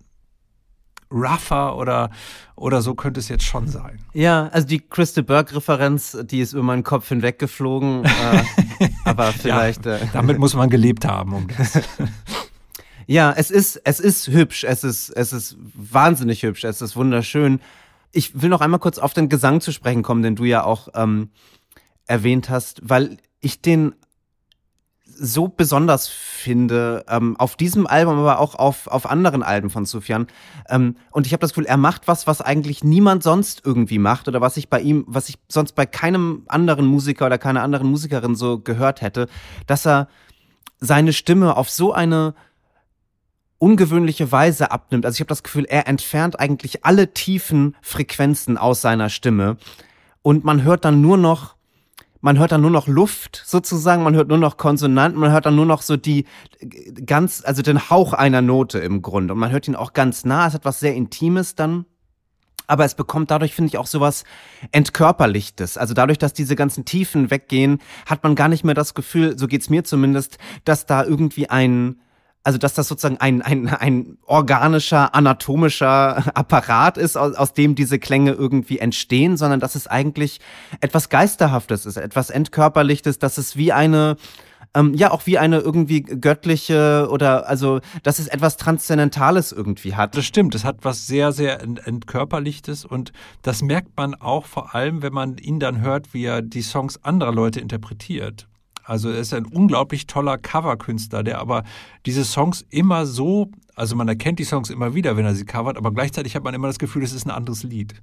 rougher 1.12 1.76
oder, 1.76 2.10
oder 2.56 2.82
so 2.82 2.96
könnte 2.96 3.20
es 3.20 3.30
jetzt 3.30 3.44
schon 3.44 3.68
sein. 3.68 4.00
Ja, 4.14 4.48
also 4.48 4.68
die 4.68 4.80
Christa 4.80 5.22
Burke-Referenz, 5.22 6.18
die 6.24 6.40
ist 6.40 6.54
über 6.54 6.64
meinen 6.64 6.84
Kopf 6.84 7.10
hinweggeflogen. 7.10 8.06
äh, 8.06 8.90
aber 9.06 9.32
vielleicht. 9.32 9.86
Ja, 9.86 9.98
äh, 9.98 10.08
damit 10.14 10.38
muss 10.40 10.54
man 10.54 10.70
gelebt 10.70 11.06
haben, 11.06 11.34
um 11.34 11.48
das. 11.58 11.80
ja, 13.08 13.34
es 13.36 13.52
ist, 13.52 13.82
es 13.84 14.00
ist 14.00 14.28
hübsch, 14.28 14.64
es 14.64 14.84
ist, 14.84 15.10
es 15.10 15.34
ist 15.34 15.58
wahnsinnig 15.60 16.44
hübsch, 16.44 16.64
es 16.64 16.82
ist 16.82 16.96
wunderschön. 16.96 17.60
Ich 18.12 18.42
will 18.42 18.50
noch 18.50 18.62
einmal 18.62 18.80
kurz 18.80 18.98
auf 18.98 19.14
den 19.14 19.30
Gesang 19.30 19.62
zu 19.62 19.72
sprechen 19.72 20.04
kommen, 20.04 20.24
den 20.24 20.36
du 20.36 20.44
ja 20.46 20.64
auch 20.64 20.90
ähm, 20.96 21.30
erwähnt 22.08 22.50
hast, 22.50 22.82
weil 22.84 23.18
ich 23.40 23.62
den 23.62 23.96
so 25.20 25.48
besonders 25.48 26.08
finde, 26.08 27.04
ähm, 27.10 27.36
auf 27.38 27.56
diesem 27.56 27.86
Album, 27.88 28.20
aber 28.20 28.40
auch 28.40 28.56
auf, 28.56 28.88
auf 28.88 29.10
anderen 29.10 29.44
Alben 29.44 29.70
von 29.70 29.86
Sufjan. 29.86 30.28
Ähm, 30.70 30.96
und 31.12 31.28
ich 31.28 31.34
habe 31.34 31.42
das 31.42 31.52
Gefühl, 31.52 31.66
er 31.66 31.78
macht 31.78 32.08
was, 32.08 32.26
was 32.26 32.42
eigentlich 32.42 32.84
niemand 32.84 33.24
sonst 33.24 33.62
irgendwie 33.66 34.00
macht 34.00 34.28
oder 34.28 34.42
was 34.42 34.58
ich 34.58 34.70
bei 34.70 34.80
ihm, 34.80 35.04
was 35.08 35.30
ich 35.30 35.36
sonst 35.48 35.74
bei 35.74 35.86
keinem 35.86 36.44
anderen 36.48 36.86
Musiker 36.86 37.26
oder 37.26 37.38
keiner 37.38 37.64
anderen 37.64 37.90
Musikerin 37.90 38.36
so 38.36 38.60
gehört 38.60 39.02
hätte, 39.02 39.28
dass 39.68 39.86
er 39.86 40.08
seine 40.80 41.14
Stimme 41.14 41.58
auf 41.58 41.70
so 41.70 41.94
eine 41.94 42.34
ungewöhnliche 43.58 44.32
Weise 44.32 44.72
abnimmt. 44.72 45.06
Also 45.06 45.18
ich 45.18 45.20
habe 45.20 45.28
das 45.28 45.44
Gefühl, 45.44 45.66
er 45.66 45.88
entfernt 45.88 46.40
eigentlich 46.40 46.86
alle 46.86 47.14
tiefen 47.14 47.76
Frequenzen 47.82 48.58
aus 48.58 48.82
seiner 48.82 49.10
Stimme 49.10 49.58
und 50.22 50.46
man 50.46 50.64
hört 50.64 50.86
dann 50.86 51.02
nur 51.02 51.18
noch 51.18 51.56
man 52.22 52.38
hört 52.38 52.52
dann 52.52 52.62
nur 52.62 52.72
noch 52.72 52.88
Luft 52.88 53.42
sozusagen, 53.46 54.04
man 54.04 54.16
hört 54.16 54.28
nur 54.28 54.38
noch 54.38 54.58
Konsonanten, 54.58 55.20
man 55.20 55.32
hört 55.32 55.46
dann 55.46 55.56
nur 55.56 55.66
noch 55.66 55.82
so 55.82 55.96
die 55.96 56.26
ganz, 57.06 57.44
also 57.46 57.62
den 57.62 57.90
Hauch 57.90 58.14
einer 58.14 58.42
Note 58.42 58.80
im 58.80 59.02
Grunde. 59.02 59.34
Und 59.34 59.40
man 59.40 59.52
hört 59.52 59.68
ihn 59.68 59.76
auch 59.76 59.94
ganz 59.94 60.26
nah, 60.26 60.48
es 60.48 60.54
hat 60.54 60.66
was 60.66 60.80
sehr 60.80 60.96
Intimes 60.96 61.56
dann. 61.56 61.86
Aber 62.68 62.86
es 62.86 62.94
bekommt 62.94 63.32
dadurch, 63.32 63.56
finde 63.56 63.70
ich, 63.70 63.78
auch 63.80 63.88
sowas 63.88 64.26
Entkörperlichtes. 64.72 65.76
Also 65.76 65.96
dadurch, 65.96 66.20
dass 66.20 66.34
diese 66.34 66.56
ganzen 66.56 66.86
Tiefen 66.86 67.32
weggehen, 67.32 67.80
hat 68.06 68.22
man 68.24 68.36
gar 68.36 68.48
nicht 68.48 68.64
mehr 68.64 68.76
das 68.76 68.94
Gefühl, 68.94 69.40
so 69.40 69.48
geht's 69.48 69.72
mir 69.72 69.84
zumindest, 69.84 70.38
dass 70.66 70.86
da 70.86 71.04
irgendwie 71.04 71.50
ein, 71.50 72.00
also 72.50 72.58
dass 72.58 72.74
das 72.74 72.88
sozusagen 72.88 73.18
ein, 73.18 73.44
ein, 73.44 73.68
ein 73.68 74.18
organischer, 74.26 75.14
anatomischer 75.14 76.36
Apparat 76.36 76.98
ist, 76.98 77.16
aus, 77.16 77.36
aus 77.36 77.54
dem 77.54 77.76
diese 77.76 78.00
Klänge 78.00 78.32
irgendwie 78.32 78.80
entstehen, 78.80 79.38
sondern 79.38 79.60
dass 79.60 79.76
es 79.76 79.86
eigentlich 79.86 80.40
etwas 80.82 81.10
Geisterhaftes 81.10 81.86
ist, 81.86 81.98
etwas 81.98 82.32
Entkörperlichtes, 82.32 83.20
dass 83.20 83.38
es 83.38 83.56
wie 83.56 83.72
eine, 83.72 84.16
ähm, 84.74 84.96
ja, 84.96 85.12
auch 85.12 85.28
wie 85.28 85.38
eine 85.38 85.60
irgendwie 85.60 86.02
göttliche 86.02 87.08
oder 87.12 87.48
also, 87.48 87.82
dass 88.02 88.18
es 88.18 88.26
etwas 88.26 88.58
Transzendentales 88.58 89.52
irgendwie 89.52 89.94
hat. 89.94 90.18
Das 90.18 90.26
stimmt, 90.26 90.56
es 90.56 90.66
hat 90.66 90.78
was 90.82 91.06
sehr, 91.06 91.32
sehr 91.32 91.62
entkörperlichtes 91.62 92.84
und 92.84 93.12
das 93.44 93.62
merkt 93.62 93.96
man 93.96 94.16
auch 94.16 94.48
vor 94.48 94.74
allem, 94.74 95.04
wenn 95.04 95.14
man 95.14 95.38
ihn 95.38 95.60
dann 95.60 95.82
hört, 95.82 96.16
wie 96.16 96.26
er 96.26 96.42
die 96.42 96.64
Songs 96.64 97.04
anderer 97.04 97.32
Leute 97.32 97.60
interpretiert. 97.60 98.49
Also 98.90 99.10
er 99.10 99.20
ist 99.20 99.36
ein 99.36 99.46
unglaublich 99.46 100.08
toller 100.08 100.40
Coverkünstler, 100.40 101.22
der 101.22 101.40
aber 101.40 101.64
diese 102.08 102.26
Songs 102.26 102.66
immer 102.72 103.06
so, 103.06 103.52
also 103.76 103.96
man 103.96 104.08
erkennt 104.08 104.40
die 104.40 104.46
Songs 104.46 104.72
immer 104.72 104.96
wieder, 104.96 105.16
wenn 105.16 105.26
er 105.26 105.36
sie 105.36 105.46
covert, 105.46 105.78
aber 105.78 105.94
gleichzeitig 105.94 106.36
hat 106.36 106.44
man 106.44 106.56
immer 106.56 106.68
das 106.68 106.80
Gefühl, 106.80 107.04
es 107.04 107.14
ist 107.14 107.28
ein 107.28 107.32
anderes 107.32 107.62
Lied. 107.62 108.02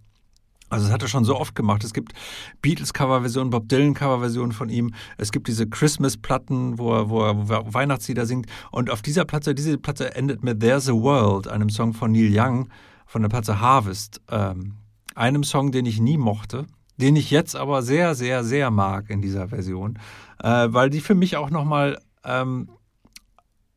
Also 0.68 0.87
das 0.87 0.92
hat 0.92 1.03
er 1.03 1.09
schon 1.09 1.25
so 1.25 1.37
oft 1.37 1.57
gemacht. 1.57 1.83
Es 1.83 1.92
gibt 1.92 2.12
Beatles-Coverversionen, 2.62 3.51
Bob 3.51 3.68
Dylan-Coverversionen 3.68 4.53
von 4.53 4.68
ihm. 4.68 4.94
Es 5.18 5.33
gibt 5.33 5.49
diese 5.49 5.68
Christmas-Platten, 5.68 6.79
wo 6.79 6.92
er, 6.92 7.11
wo 7.11 7.22
er 7.22 7.75
Weihnachtslieder 7.75 8.25
singt. 8.25 8.46
Und 8.70 8.88
auf 8.88 9.03
dieser 9.03 9.25
Platte, 9.25 9.57
diese 9.57 9.79
Platte 9.79 10.14
endet 10.14 10.44
mit 10.44 10.61
There's 10.61 10.88
a 10.88 10.92
World, 10.92 11.49
einem 11.49 11.68
Song 11.68 11.94
von 11.94 12.12
Neil 12.12 12.31
Young 12.33 12.68
von 13.07 13.22
der 13.22 13.29
Platte 13.29 13.61
Harvest. 13.61 14.20
Ähm, 14.31 14.75
einem 15.16 15.42
Song, 15.42 15.72
den 15.72 15.87
ich 15.87 16.01
nie 16.01 16.16
mochte, 16.16 16.66
den 16.96 17.16
ich 17.16 17.31
jetzt 17.31 17.57
aber 17.57 17.83
sehr, 17.83 18.14
sehr, 18.14 18.44
sehr 18.44 18.70
mag 18.70 19.11
in 19.11 19.20
dieser 19.20 19.49
Version 19.49 19.99
äh, 20.42 20.68
weil 20.70 20.90
die 20.90 21.01
für 21.01 21.14
mich 21.14 21.37
auch 21.37 21.51
nochmal 21.51 21.99
ähm, 22.25 22.68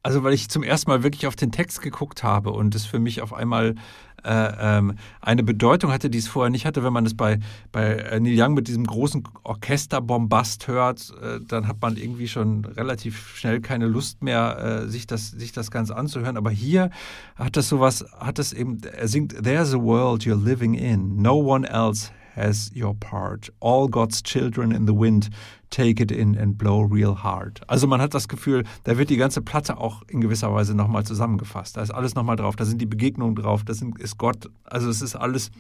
Also 0.02 0.24
weil 0.24 0.34
ich 0.34 0.50
zum 0.50 0.63
ersten 0.63 0.89
Mal 0.89 1.04
wirklich 1.04 1.28
auf 1.28 1.36
den 1.36 1.52
Text 1.52 1.82
geguckt 1.82 2.24
habe 2.24 2.52
und 2.52 2.74
es 2.74 2.86
für 2.86 3.00
mich 3.00 3.22
auf 3.22 3.34
einmal 3.34 3.76
äh, 4.24 4.52
ähm, 4.60 4.95
eine 5.22 5.43
Bedeutung 5.43 5.91
hatte, 5.91 6.10
die 6.10 6.17
es 6.17 6.28
vorher 6.28 6.50
nicht 6.50 6.65
hatte. 6.65 6.84
Wenn 6.84 6.93
man 6.93 7.06
es 7.06 7.15
bei, 7.15 7.39
bei 7.72 7.95
äh, 7.95 8.19
Neil 8.19 8.36
Young 8.41 8.54
mit 8.54 8.67
diesem 8.67 8.86
großen 8.86 9.24
Orchesterbombast 9.43 10.67
hört, 10.67 11.13
äh, 11.22 11.39
dann 11.45 11.67
hat 11.67 11.82
man 11.82 11.95
irgendwie 11.98 12.28
schon 12.28 12.65
relativ 12.65 13.36
schnell 13.38 13.62
keine 13.62 13.88
Lust 13.88 14.24
mehr, 14.24 14.84
äh, 14.84 14.88
sich, 14.89 15.06
das, 15.08 15.32
sich 15.32 15.52
das 15.52 15.69
ganz 15.69 15.91
anzuhören. 15.91 16.38
Aber 16.38 16.52
hier 16.52 16.89
hat 17.36 17.56
das 17.56 17.69
sowas, 17.69 18.06
hat 18.17 18.39
es 18.39 18.54
eben, 18.54 18.82
er 18.84 19.08
singt, 19.08 19.36
There's 19.43 19.74
a 19.74 19.80
world 19.80 20.24
you're 20.24 20.41
living 20.41 20.74
in. 20.76 21.22
No 21.22 21.36
one 21.36 21.65
else 21.67 22.12
has 22.36 22.72
your 22.76 22.95
part. 23.00 23.52
All 23.60 23.88
God's 23.89 24.22
children 24.24 24.72
in 24.72 24.88
the 24.88 24.93
wind, 24.93 25.30
take 25.69 26.01
it 26.01 26.12
in 26.12 26.38
and 26.38 26.58
blow 26.58 26.82
real 26.82 27.23
hard. 27.23 27.62
Also 27.67 27.88
man 27.88 28.01
hat 28.01 28.13
das 28.13 28.27
Gefühl, 28.27 28.63
da 28.84 28.97
wird 28.97 29.10
die 29.10 29.17
ganze 29.17 29.41
Platte 29.41 29.77
auch 29.77 30.03
in 30.08 30.21
gewisser 30.21 30.53
Weise 30.53 30.75
nochmal 30.75 31.03
zusammengefasst. 31.05 31.77
Da 31.77 31.82
ist 31.82 31.91
alles 31.91 32.15
nochmal 32.15 32.36
drauf, 32.36 32.55
da 32.55 32.65
sind 32.65 32.82
die 32.82 32.86
Begegnungen 32.86 33.36
drauf, 33.36 33.63
das 33.63 33.82
ist 33.82 34.17
Gott, 34.17 34.49
also 34.63 34.89
es 34.89 35.01
ist 35.01 35.15
alles 35.15 35.51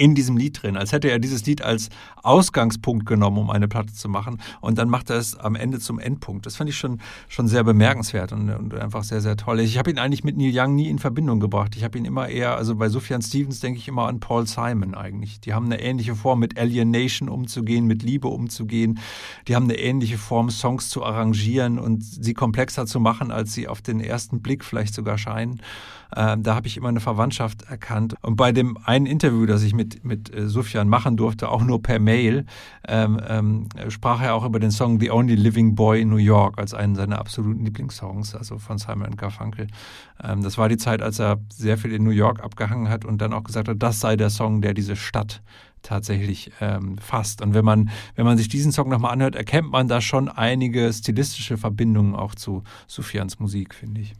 in 0.00 0.14
diesem 0.14 0.38
Lied 0.38 0.62
drin, 0.62 0.78
als 0.78 0.92
hätte 0.92 1.10
er 1.10 1.18
dieses 1.18 1.44
Lied 1.44 1.60
als 1.60 1.90
Ausgangspunkt 2.22 3.04
genommen, 3.04 3.36
um 3.36 3.50
eine 3.50 3.68
Platte 3.68 3.92
zu 3.92 4.08
machen. 4.08 4.40
Und 4.62 4.78
dann 4.78 4.88
macht 4.88 5.10
er 5.10 5.16
es 5.16 5.36
am 5.36 5.54
Ende 5.54 5.78
zum 5.78 5.98
Endpunkt. 5.98 6.46
Das 6.46 6.56
fand 6.56 6.70
ich 6.70 6.78
schon, 6.78 7.02
schon 7.28 7.48
sehr 7.48 7.64
bemerkenswert 7.64 8.32
und, 8.32 8.48
und 8.48 8.74
einfach 8.74 9.04
sehr, 9.04 9.20
sehr 9.20 9.36
toll. 9.36 9.60
Ich 9.60 9.76
habe 9.76 9.90
ihn 9.90 9.98
eigentlich 9.98 10.24
mit 10.24 10.38
Neil 10.38 10.52
Young 10.54 10.74
nie 10.74 10.88
in 10.88 10.98
Verbindung 10.98 11.38
gebracht. 11.38 11.76
Ich 11.76 11.84
habe 11.84 11.98
ihn 11.98 12.06
immer 12.06 12.30
eher, 12.30 12.56
also 12.56 12.76
bei 12.76 12.88
Sufjan 12.88 13.20
Stevens 13.20 13.60
denke 13.60 13.78
ich 13.78 13.88
immer 13.88 14.08
an 14.08 14.20
Paul 14.20 14.46
Simon 14.46 14.94
eigentlich. 14.94 15.38
Die 15.40 15.52
haben 15.52 15.66
eine 15.66 15.82
ähnliche 15.82 16.14
Form, 16.14 16.38
mit 16.38 16.58
Alienation 16.58 17.28
umzugehen, 17.28 17.86
mit 17.86 18.02
Liebe 18.02 18.28
umzugehen. 18.28 19.00
Die 19.48 19.54
haben 19.54 19.64
eine 19.64 19.78
ähnliche 19.78 20.16
Form, 20.16 20.48
Songs 20.48 20.88
zu 20.88 21.04
arrangieren 21.04 21.78
und 21.78 22.02
sie 22.02 22.32
komplexer 22.32 22.86
zu 22.86 23.00
machen, 23.00 23.30
als 23.30 23.52
sie 23.52 23.68
auf 23.68 23.82
den 23.82 24.00
ersten 24.00 24.40
Blick 24.40 24.64
vielleicht 24.64 24.94
sogar 24.94 25.18
scheinen. 25.18 25.60
Ähm, 26.16 26.42
da 26.42 26.54
habe 26.54 26.66
ich 26.66 26.76
immer 26.76 26.88
eine 26.88 27.00
Verwandtschaft 27.00 27.62
erkannt. 27.62 28.14
Und 28.22 28.36
bei 28.36 28.52
dem 28.52 28.78
einen 28.84 29.06
Interview, 29.06 29.46
das 29.46 29.62
ich 29.62 29.74
mit, 29.74 30.04
mit 30.04 30.34
äh, 30.34 30.48
Sufjan 30.48 30.88
machen 30.88 31.16
durfte, 31.16 31.48
auch 31.48 31.62
nur 31.62 31.82
per 31.82 31.98
Mail, 31.98 32.46
ähm, 32.88 33.20
ähm, 33.26 33.68
sprach 33.88 34.22
er 34.22 34.34
auch 34.34 34.44
über 34.44 34.60
den 34.60 34.70
Song 34.70 35.00
The 35.00 35.10
Only 35.10 35.34
Living 35.34 35.74
Boy 35.74 36.02
in 36.02 36.08
New 36.08 36.16
York 36.16 36.58
als 36.58 36.74
einen 36.74 36.94
seiner 36.94 37.18
absoluten 37.18 37.64
Lieblingssongs, 37.64 38.34
also 38.34 38.58
von 38.58 38.78
Simon 38.78 39.16
Garfunkel. 39.16 39.68
Ähm, 40.22 40.42
das 40.42 40.58
war 40.58 40.68
die 40.68 40.76
Zeit, 40.76 41.02
als 41.02 41.18
er 41.18 41.38
sehr 41.52 41.78
viel 41.78 41.92
in 41.92 42.02
New 42.02 42.10
York 42.10 42.42
abgehangen 42.42 42.88
hat 42.88 43.04
und 43.04 43.18
dann 43.20 43.32
auch 43.32 43.44
gesagt 43.44 43.68
hat, 43.68 43.82
das 43.82 44.00
sei 44.00 44.16
der 44.16 44.30
Song, 44.30 44.60
der 44.60 44.74
diese 44.74 44.96
Stadt 44.96 45.42
tatsächlich 45.82 46.50
ähm, 46.60 46.98
fasst. 46.98 47.42
Und 47.42 47.54
wenn 47.54 47.64
man, 47.64 47.90
wenn 48.14 48.24
man 48.24 48.36
sich 48.36 48.48
diesen 48.48 48.72
Song 48.72 48.88
nochmal 48.88 49.12
anhört, 49.12 49.34
erkennt 49.34 49.70
man 49.70 49.88
da 49.88 50.00
schon 50.00 50.28
einige 50.28 50.92
stilistische 50.92 51.56
Verbindungen 51.56 52.14
auch 52.14 52.34
zu 52.34 52.62
Sufians 52.86 53.38
Musik, 53.38 53.74
finde 53.74 54.02
ich. 54.02 54.14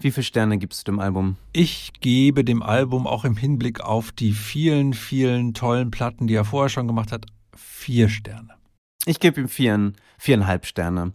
Wie 0.00 0.12
viele 0.12 0.24
Sterne 0.24 0.58
gibst 0.58 0.86
du 0.86 0.92
dem 0.92 1.00
Album? 1.00 1.36
Ich 1.52 1.92
gebe 2.00 2.44
dem 2.44 2.62
Album 2.62 3.08
auch 3.08 3.24
im 3.24 3.36
Hinblick 3.36 3.80
auf 3.80 4.12
die 4.12 4.32
vielen, 4.32 4.94
vielen 4.94 5.54
tollen 5.54 5.90
Platten, 5.90 6.28
die 6.28 6.34
er 6.34 6.44
vorher 6.44 6.68
schon 6.68 6.86
gemacht 6.86 7.10
hat, 7.10 7.26
vier 7.56 8.08
Sterne. 8.08 8.54
Ich 9.06 9.18
gebe 9.18 9.40
ihm 9.40 9.48
vier, 9.48 9.92
viereinhalb 10.16 10.66
Sterne. 10.66 11.14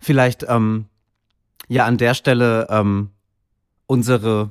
Vielleicht, 0.00 0.44
ähm, 0.48 0.86
ja, 1.68 1.84
an 1.86 1.96
der 1.96 2.14
Stelle 2.14 2.66
ähm, 2.70 3.10
unsere 3.86 4.50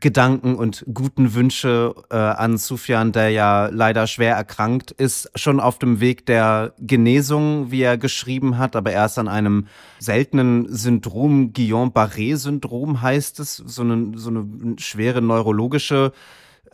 Gedanken 0.00 0.54
und 0.54 0.84
guten 0.92 1.34
Wünsche 1.34 1.94
äh, 2.10 2.16
an 2.16 2.56
Sufjan, 2.56 3.12
der 3.12 3.28
ja 3.28 3.66
leider 3.66 4.06
schwer 4.06 4.34
erkrankt 4.34 4.90
ist, 4.90 5.30
schon 5.34 5.60
auf 5.60 5.78
dem 5.78 6.00
Weg 6.00 6.24
der 6.24 6.72
Genesung, 6.78 7.70
wie 7.70 7.82
er 7.82 7.98
geschrieben 7.98 8.56
hat, 8.56 8.74
aber 8.74 8.92
er 8.92 9.04
ist 9.04 9.18
an 9.18 9.28
einem 9.28 9.66
seltenen 9.98 10.66
Syndrom, 10.74 11.52
Guillain-Barré-Syndrom 11.52 13.02
heißt 13.02 13.38
es, 13.38 13.56
so 13.56 13.82
eine, 13.82 14.12
so 14.16 14.30
eine 14.30 14.46
schwere 14.78 15.20
neurologische 15.20 16.12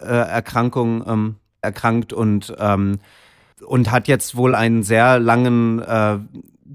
äh, 0.00 0.04
Erkrankung 0.04 1.04
ähm, 1.06 1.36
erkrankt 1.60 2.12
und, 2.12 2.54
ähm, 2.58 3.00
und 3.66 3.90
hat 3.90 4.06
jetzt 4.06 4.36
wohl 4.36 4.54
einen 4.54 4.84
sehr 4.84 5.18
langen 5.18 5.80
äh, 5.80 6.18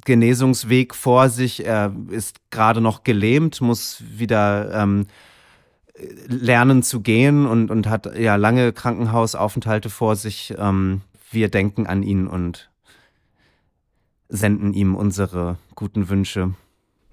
Genesungsweg 0.06 0.94
vor 0.94 1.30
sich. 1.30 1.66
Er 1.66 1.96
ist 2.10 2.38
gerade 2.52 2.82
noch 2.82 3.04
gelähmt, 3.04 3.62
muss 3.62 4.04
wieder 4.06 4.74
ähm, 4.74 5.06
lernen 6.28 6.84
zu 6.84 7.02
gehen 7.02 7.46
und, 7.46 7.70
und 7.70 7.88
hat 7.88 8.18
ja 8.18 8.36
lange 8.36 8.74
Krankenhausaufenthalte 8.74 9.90
vor 9.90 10.16
sich. 10.16 10.54
Ähm, 10.58 11.02
wir 11.32 11.50
denken 11.50 11.88
an 11.88 12.04
ihn 12.04 12.28
und 12.28 12.70
senden 14.30 14.74
ihm 14.74 14.96
unsere 14.96 15.58
guten 15.76 16.10
Wünsche. 16.10 16.54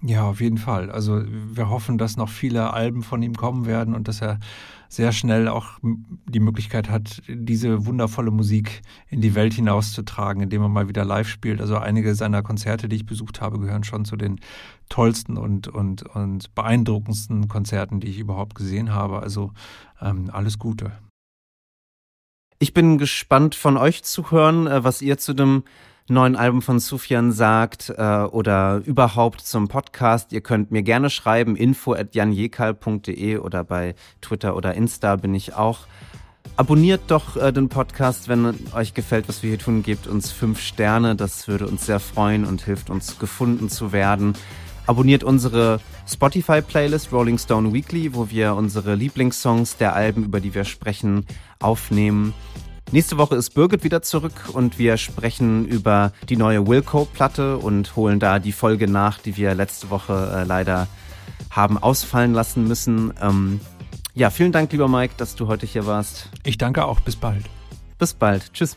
Ja, 0.03 0.25
auf 0.25 0.41
jeden 0.41 0.57
Fall. 0.57 0.91
Also 0.91 1.23
wir 1.27 1.69
hoffen, 1.69 1.99
dass 1.99 2.17
noch 2.17 2.31
viele 2.31 2.73
Alben 2.73 3.03
von 3.03 3.23
ihm 3.23 3.35
kommen 3.35 3.67
werden 3.67 3.95
und 3.95 4.09
dass 4.09 4.23
er 4.23 4.39
sehr 4.89 5.13
schnell 5.13 5.47
auch 5.47 5.79
die 5.83 6.41
Möglichkeit 6.41 6.89
hat, 6.89 7.23
diese 7.29 7.87
wundervolle 7.87 8.31
Musik 8.31 8.81
in 9.09 9.21
die 9.21 9.35
Welt 9.35 9.53
hinauszutragen, 9.53 10.43
indem 10.43 10.63
er 10.63 10.69
mal 10.69 10.89
wieder 10.89 11.05
live 11.05 11.29
spielt. 11.29 11.61
Also 11.61 11.77
einige 11.77 12.15
seiner 12.15 12.43
Konzerte, 12.43 12.89
die 12.89 12.97
ich 12.97 13.07
besucht 13.07 13.43
habe, 13.43 13.61
gehören 13.61 13.85
schon 13.85 14.07
zu 14.07 14.17
den 14.17 14.41
tollsten 14.89 15.37
und, 15.37 15.69
und, 15.69 16.03
und 16.03 16.55
beeindruckendsten 16.55 17.47
Konzerten, 17.47 18.01
die 18.01 18.09
ich 18.09 18.19
überhaupt 18.19 18.55
gesehen 18.55 18.93
habe. 18.93 19.21
Also 19.21 19.53
ähm, 20.01 20.31
alles 20.33 20.59
Gute. 20.59 20.93
Ich 22.59 22.75
bin 22.75 22.99
gespannt 22.99 23.55
von 23.55 23.77
euch 23.77 24.03
zu 24.03 24.31
hören, 24.31 24.67
äh, 24.67 24.83
was 24.83 25.03
ihr 25.03 25.19
zu 25.19 25.35
dem 25.35 25.63
neuen 26.11 26.37
Album 26.37 26.63
von 26.63 26.79
Sufjan 26.79 27.33
sagt 27.33 27.93
äh, 27.97 28.03
oder 28.03 28.83
überhaupt 28.85 29.41
zum 29.41 29.69
Podcast. 29.69 30.33
Ihr 30.33 30.41
könnt 30.41 30.71
mir 30.71 30.83
gerne 30.83 31.11
schreiben, 31.11 31.57
info 31.57 31.95
at 31.95 32.15
janjekal.de 32.15 33.39
oder 33.39 33.65
bei 33.65 33.95
Twitter 34.21 34.57
oder 34.57 34.75
Insta 34.75 35.17
bin 35.17 35.35
ich 35.35 35.55
auch. 35.55 35.87
Abonniert 36.57 37.03
doch 37.09 37.37
äh, 37.37 37.53
den 37.53 37.69
Podcast, 37.69 38.29
wenn 38.29 38.55
euch 38.75 38.95
gefällt, 38.95 39.29
was 39.29 39.43
wir 39.43 39.51
hier 39.51 39.59
tun. 39.59 39.83
Gebt 39.83 40.07
uns 40.07 40.31
fünf 40.31 40.61
Sterne, 40.61 41.17
das 41.17 41.49
würde 41.49 41.67
uns 41.67 41.87
sehr 41.87 42.01
freuen 42.01 42.45
und 42.45 42.63
hilft 42.63 42.91
uns 42.91 43.19
gefunden 43.19 43.69
zu 43.69 43.93
werden. 43.93 44.35
Abonniert 44.87 45.23
unsere 45.23 45.81
Spotify-Playlist 46.09 47.13
Rolling 47.13 47.39
Stone 47.39 47.73
Weekly, 47.73 48.15
wo 48.15 48.31
wir 48.31 48.55
unsere 48.55 48.95
Lieblingssongs 48.95 49.77
der 49.77 49.95
Alben, 49.95 50.25
über 50.25 50.41
die 50.41 50.55
wir 50.55 50.65
sprechen, 50.65 51.25
aufnehmen. 51.61 52.35
Nächste 52.93 53.19
Woche 53.19 53.37
ist 53.37 53.51
Birgit 53.51 53.85
wieder 53.85 54.03
zurück 54.03 54.33
und 54.53 54.81
wir 54.81 54.97
sprechen 54.97 55.65
über 55.65 56.13
die 56.29 56.37
neue 56.37 56.67
Wilco-Platte 56.67 57.57
und 57.59 57.95
holen 57.95 58.19
da 58.19 58.41
die 58.41 58.51
Folge 58.51 58.89
nach, 58.89 59.19
die 59.19 59.37
wir 59.37 59.55
letzte 59.55 59.91
Woche 59.91 60.33
äh, 60.35 60.45
leider 60.45 60.89
haben 61.51 61.79
ausfallen 61.79 62.33
lassen 62.33 62.67
müssen. 62.67 63.15
Ähm, 63.23 63.61
ja, 64.15 64.31
vielen 64.31 64.51
Dank, 64.51 64.73
lieber 64.73 64.89
Mike, 64.89 65.15
dass 65.19 65.37
du 65.37 65.47
heute 65.47 65.67
hier 65.67 65.87
warst. 65.87 66.31
Ich 66.43 66.59
danke 66.59 66.85
auch. 66.85 66.99
Bis 66.99 67.15
bald. 67.15 67.45
Bis 67.97 68.13
bald. 68.13 68.53
Tschüss. 68.55 68.77